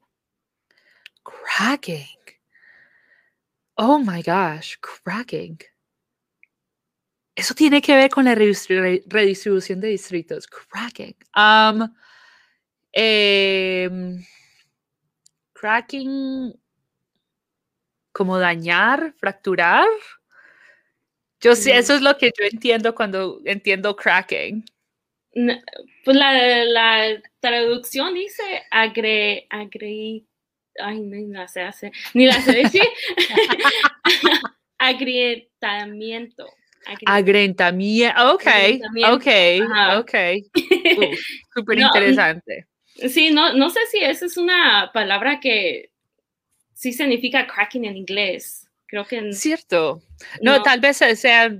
Cracking. 1.22 2.18
Oh 3.81 3.97
my 3.97 4.23
gosh, 4.23 4.77
cracking. 4.81 5.57
Eso 7.37 7.55
tiene 7.55 7.81
que 7.81 7.95
ver 7.95 8.11
con 8.11 8.25
la 8.25 8.35
redistribución 8.35 9.81
de 9.81 9.88
distritos. 9.88 10.49
Cracking. 10.49 11.14
Um, 11.37 11.88
em, 12.91 14.27
cracking, 15.53 16.53
como 18.11 18.37
dañar, 18.37 19.14
fracturar. 19.17 19.87
Yo 21.41 21.55
sé, 21.55 21.79
eso 21.79 21.95
es 21.95 22.03
lo 22.03 22.19
que 22.19 22.33
yo 22.37 22.47
entiendo 22.51 22.97
cuando 22.97 23.41
entiendo 23.45 23.95
cracking. 23.95 24.64
Pues 25.33 26.17
la, 26.17 26.64
la 26.64 27.23
traducción 27.38 28.14
dice 28.14 28.64
agre, 28.73 29.47
agre, 29.51 30.25
ay, 30.83 31.01
ni 31.01 31.27
la 31.33 31.49
sé 31.49 31.62
hacer, 31.62 31.93
ni 32.14 32.27
la 32.27 32.41
sé 32.43 32.53
decir. 32.53 32.83
Agrietamiento. 34.79 36.47
Agrietamiento. 37.07 38.35
Ok, 38.35 38.47
ok, 39.11 39.27
ok. 39.99 40.14
Súper 41.55 41.79
interesante. 41.79 42.67
sí, 43.09 43.31
no, 43.31 43.53
no 43.55 43.71
sé 43.71 43.81
si 43.91 43.99
esa 43.99 44.27
es 44.27 44.37
una 44.37 44.91
palabra 44.93 45.41
que 45.41 45.91
sí 46.75 46.93
significa 46.93 47.47
cracking 47.47 47.85
en 47.85 47.97
inglés. 47.97 48.69
Creo 48.87 49.05
que. 49.05 49.33
Cierto. 49.33 50.01
No, 50.41 50.62
tal 50.62 50.81
vez 50.81 50.97
sea 50.97 51.51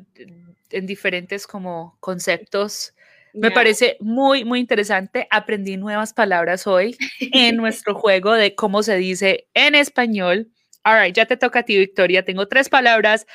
en 0.71 0.87
diferentes 0.87 1.47
como 1.47 1.97
conceptos. 2.01 2.95
Me 3.35 3.51
parece 3.51 3.97
muy, 4.01 4.45
muy 4.45 4.61
interesante. 4.61 5.27
Aprendí 5.31 5.77
nuevas 5.77 6.13
palabras 6.13 6.67
hoy 6.67 6.97
en 7.21 7.57
nuestro 7.57 7.95
juego 7.95 8.33
de 8.33 8.55
cómo 8.55 8.83
se 8.83 8.97
dice 8.97 9.49
en 9.55 9.75
español. 9.75 10.51
All 10.85 11.03
right, 11.03 11.15
ya 11.15 11.27
te 11.27 11.37
toca 11.37 11.61
a 11.61 11.63
ti, 11.65 11.77
Victoria. 11.77 12.25
Tengo 12.25 12.49
tres 12.49 12.69
palabras 12.69 13.27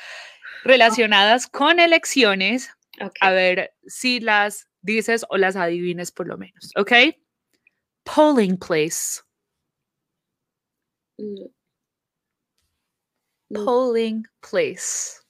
relacionadas 0.64 1.46
con 1.46 1.80
elecciones. 1.80 2.70
A 3.20 3.30
ver 3.30 3.74
si 3.86 4.20
las 4.20 4.68
dices 4.82 5.24
o 5.28 5.36
las 5.36 5.56
adivines 5.56 6.12
por 6.12 6.28
lo 6.28 6.38
menos. 6.38 6.70
¿Ok? 6.76 6.92
Polling 8.04 8.56
place. 8.58 9.22
Mm. 11.18 11.46
Polling 13.64 14.24
place. 14.40 15.20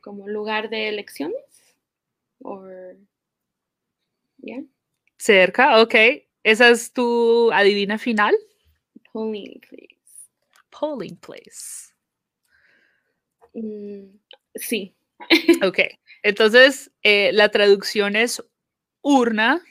¿Como 0.00 0.28
lugar 0.28 0.70
de 0.70 0.88
elecciones? 0.88 1.36
¿O 4.42 4.64
Cerca, 5.18 5.82
ok. 5.82 5.94
¿Esa 6.42 6.70
es 6.70 6.92
tu 6.92 7.52
adivina 7.52 7.98
final? 7.98 8.34
Polling 9.12 9.60
place. 9.60 9.98
Polling 10.70 11.16
place. 11.16 11.92
Mm, 13.54 14.16
sí. 14.54 14.96
ok. 15.62 15.78
Entonces, 16.22 16.90
eh, 17.02 17.32
la 17.32 17.50
traducción 17.50 18.16
es 18.16 18.42
urna 19.02 19.62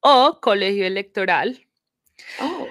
o 0.00 0.40
colegio 0.40 0.86
electoral. 0.86 1.66
Oh. 2.40 2.68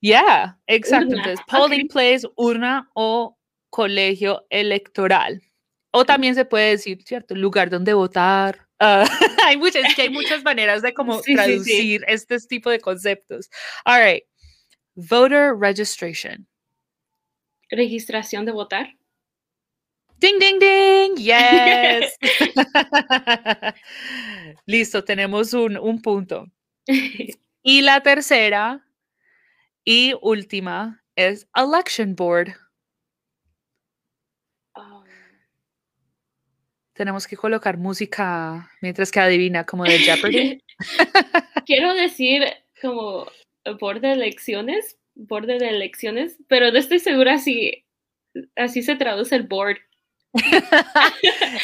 Yeah, 0.00 0.58
exacto. 0.66 1.16
Entonces, 1.16 1.40
polling 1.50 1.88
place, 1.88 2.22
urna 2.36 2.90
o 2.94 3.38
colegio 3.70 4.46
electoral. 4.50 5.42
O 5.90 6.04
también 6.04 6.34
se 6.34 6.44
puede 6.44 6.70
decir, 6.70 7.02
¿cierto? 7.02 7.34
Lugar 7.34 7.70
donde 7.70 7.94
votar, 7.94 8.65
Ah, 8.78 9.06
hay, 9.46 9.56
muchas, 9.56 9.98
hay 9.98 10.10
muchas 10.10 10.42
maneras 10.44 10.82
de 10.82 10.92
cómo 10.92 11.20
traducir 11.22 12.04
este 12.08 12.38
tipo 12.40 12.70
de 12.70 12.80
conceptos. 12.80 13.48
All 13.84 14.02
right. 14.02 14.24
Voter 14.94 15.54
registration. 15.56 16.46
Registración 17.70 18.44
de 18.44 18.52
votar. 18.52 18.94
Ding, 20.18 20.38
ding, 20.38 20.58
ding. 20.58 21.16
Yes. 21.16 22.16
Listo, 24.66 25.04
tenemos 25.04 25.52
un, 25.52 25.76
un 25.76 26.00
punto. 26.00 26.46
y 27.62 27.82
la 27.82 28.00
tercera 28.02 28.86
y 29.84 30.14
última 30.22 31.02
es 31.16 31.46
election 31.54 32.14
board. 32.14 32.54
Tenemos 36.96 37.26
que 37.26 37.36
colocar 37.36 37.76
música 37.76 38.70
mientras 38.80 39.10
que 39.10 39.20
adivina, 39.20 39.64
como 39.64 39.84
de 39.84 39.98
Jeopardy. 39.98 40.62
Quiero 41.66 41.94
decir 41.94 42.44
como 42.80 43.26
borde 43.78 44.08
de 44.08 44.14
elecciones, 44.14 44.96
borde 45.14 45.58
de 45.58 45.68
elecciones, 45.68 46.38
pero 46.48 46.70
no 46.70 46.78
estoy 46.78 46.98
segura 46.98 47.38
si, 47.38 47.84
así 48.56 48.82
se 48.82 48.96
traduce 48.96 49.34
el 49.34 49.42
board. 49.44 49.78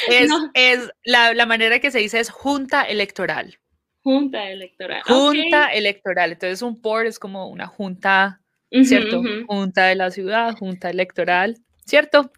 es, 0.09 0.29
No. 0.29 0.51
es 0.55 0.90
la, 1.05 1.33
la 1.35 1.47
manera 1.47 1.79
que 1.79 1.90
se 1.90 1.99
dice 1.99 2.21
es 2.21 2.31
junta 2.31 2.83
electoral. 2.83 3.59
Junta 4.03 4.51
electoral. 4.51 5.03
Junta 5.05 5.68
electoral. 5.73 6.33
Entonces 6.33 6.61
un 6.62 6.81
board 6.81 7.07
es 7.07 7.18
como 7.18 7.49
una 7.49 7.66
junta, 7.68 8.40
¿cierto? 8.85 9.23
Junta 9.47 9.87
de 9.87 9.95
la 9.95 10.11
ciudad, 10.11 10.57
junta 10.57 10.90
electoral, 10.90 11.59
¿cierto? 11.87 12.33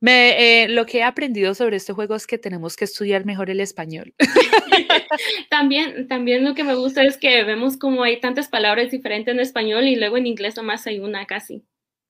Me, 0.00 0.62
eh, 0.64 0.68
lo 0.68 0.86
que 0.86 0.98
he 0.98 1.02
aprendido 1.02 1.54
sobre 1.54 1.76
este 1.76 1.92
juego 1.92 2.14
es 2.14 2.26
que 2.26 2.38
tenemos 2.38 2.76
que 2.76 2.84
estudiar 2.86 3.26
mejor 3.26 3.50
el 3.50 3.60
español. 3.60 4.14
También, 5.50 6.08
también 6.08 6.44
lo 6.44 6.54
que 6.54 6.64
me 6.64 6.74
gusta 6.74 7.02
es 7.04 7.16
que 7.18 7.44
vemos 7.44 7.76
como 7.76 8.02
hay 8.02 8.20
tantas 8.20 8.48
palabras 8.48 8.90
diferentes 8.90 9.32
en 9.32 9.40
español 9.40 9.86
y 9.88 9.96
luego 9.96 10.16
en 10.16 10.26
inglés 10.26 10.56
nomás 10.56 10.86
hay 10.86 11.00
una 11.00 11.26
casi. 11.26 11.64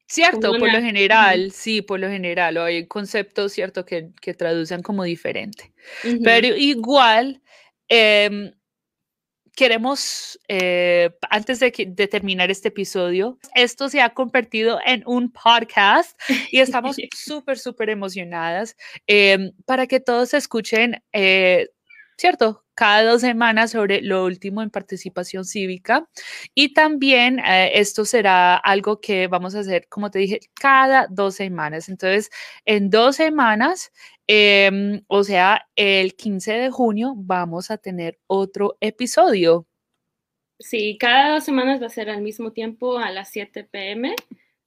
Cierto, 0.07 0.50
por 0.53 0.62
una- 0.62 0.72
lo 0.72 0.79
ujú. 0.79 0.87
general, 0.87 1.53
sí, 1.53 1.83
por 1.83 2.00
lo 2.00 2.09
general, 2.09 2.57
o 2.57 2.64
hay 2.64 2.87
conceptos, 2.87 3.53
cierto, 3.53 3.85
que, 3.85 4.11
que 4.20 4.35
traducen 4.35 4.83
como 4.83 5.05
diferente. 5.05 5.72
Ujú. 6.05 6.20
Pero 6.24 6.48
igual, 6.57 7.40
em, 7.88 8.53
queremos, 9.54 10.38
eh, 10.48 11.10
antes 11.30 11.60
de, 11.60 11.70
terminar 12.10 12.50
este 12.50 12.68
episodio, 12.68 13.38
esto 13.54 13.88
se 13.88 14.00
ha 14.00 14.10
convertido 14.10 14.78
en 14.84 15.02
un 15.06 15.30
podcast 15.30 16.18
y 16.50 16.60
estamos 16.60 16.96
súper, 17.14 17.58
súper 17.58 17.90
emocionadas 17.90 18.76
em, 19.06 19.52
para 19.66 19.86
que 19.86 20.00
todos 20.00 20.34
escuchen, 20.34 21.02
eh, 21.12 21.68
¿cierto? 22.16 22.64
Cada 22.80 23.02
dos 23.10 23.20
semanas 23.20 23.72
sobre 23.72 24.00
lo 24.00 24.24
último 24.24 24.62
en 24.62 24.70
participación 24.70 25.44
cívica. 25.44 26.08
Y 26.54 26.72
también 26.72 27.38
eh, 27.40 27.72
esto 27.74 28.06
será 28.06 28.56
algo 28.56 29.02
que 29.02 29.26
vamos 29.26 29.54
a 29.54 29.58
hacer, 29.58 29.86
como 29.90 30.10
te 30.10 30.20
dije, 30.20 30.40
cada 30.54 31.06
dos 31.10 31.34
semanas. 31.34 31.90
Entonces, 31.90 32.30
en 32.64 32.88
dos 32.88 33.16
semanas, 33.16 33.92
em, 34.26 35.02
o 35.08 35.22
sea, 35.24 35.68
el 35.76 36.16
15 36.16 36.54
de 36.54 36.70
junio, 36.70 37.12
vamos 37.18 37.70
a 37.70 37.76
tener 37.76 38.18
otro 38.26 38.78
episodio. 38.80 39.66
Sí, 40.58 40.96
cada 40.98 41.34
dos 41.34 41.44
semanas 41.44 41.82
va 41.82 41.86
a 41.86 41.90
ser 41.90 42.08
al 42.08 42.22
mismo 42.22 42.52
tiempo 42.52 42.96
a 42.96 43.10
las 43.10 43.28
7 43.28 43.62
pm. 43.64 44.16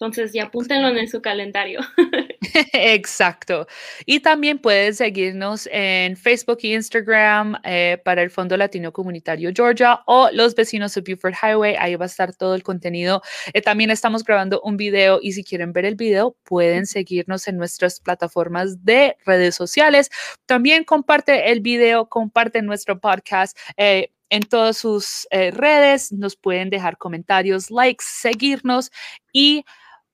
Entonces 0.03 0.33
ya 0.33 0.43
apúntenlo 0.43 0.89
en 0.89 1.07
su 1.07 1.21
calendario. 1.21 1.79
Exacto. 2.73 3.67
Y 4.05 4.19
también 4.19 4.59
puedes 4.59 4.97
seguirnos 4.97 5.69
en 5.71 6.17
Facebook 6.17 6.57
e 6.61 6.73
Instagram 6.73 7.55
eh, 7.63 8.01
para 8.03 8.21
el 8.21 8.29
Fondo 8.29 8.57
Latino 8.57 8.91
Comunitario 8.91 9.51
Georgia 9.55 10.01
o 10.05 10.29
los 10.33 10.55
vecinos 10.55 10.93
de 10.93 11.01
Buford 11.01 11.35
Highway. 11.41 11.75
Ahí 11.79 11.95
va 11.95 12.03
a 12.03 12.07
estar 12.07 12.35
todo 12.35 12.53
el 12.53 12.63
contenido. 12.63 13.21
Eh, 13.53 13.61
también 13.61 13.91
estamos 13.91 14.25
grabando 14.25 14.59
un 14.65 14.75
video 14.75 15.19
y 15.21 15.31
si 15.31 15.43
quieren 15.45 15.71
ver 15.71 15.85
el 15.85 15.95
video, 15.95 16.35
pueden 16.43 16.85
seguirnos 16.85 17.47
en 17.47 17.55
nuestras 17.55 18.01
plataformas 18.01 18.83
de 18.83 19.15
redes 19.25 19.55
sociales. 19.55 20.09
También 20.45 20.83
comparte 20.83 21.49
el 21.49 21.61
video, 21.61 22.09
comparte 22.09 22.61
nuestro 22.61 22.99
podcast. 22.99 23.57
eh, 23.77 24.09
en 24.29 24.41
todas 24.41 24.77
sus 24.77 25.27
redes, 25.29 26.11
nos 26.11 26.35
pueden 26.35 26.71
dejar 26.71 26.97
comentarios, 26.97 27.69
likes, 27.69 28.03
seguirnos 28.03 28.89
y 29.31 29.63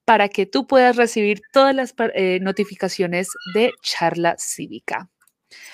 para 0.09 0.27
que 0.27 0.45
tú 0.47 0.65
puedas 0.65 0.95
recibir 0.95 1.43
todas 1.53 1.75
las 1.75 1.93
eh, 2.15 2.39
notificaciones 2.41 3.29
de 3.53 3.73
charla 3.83 4.35
cívica. 4.39 5.07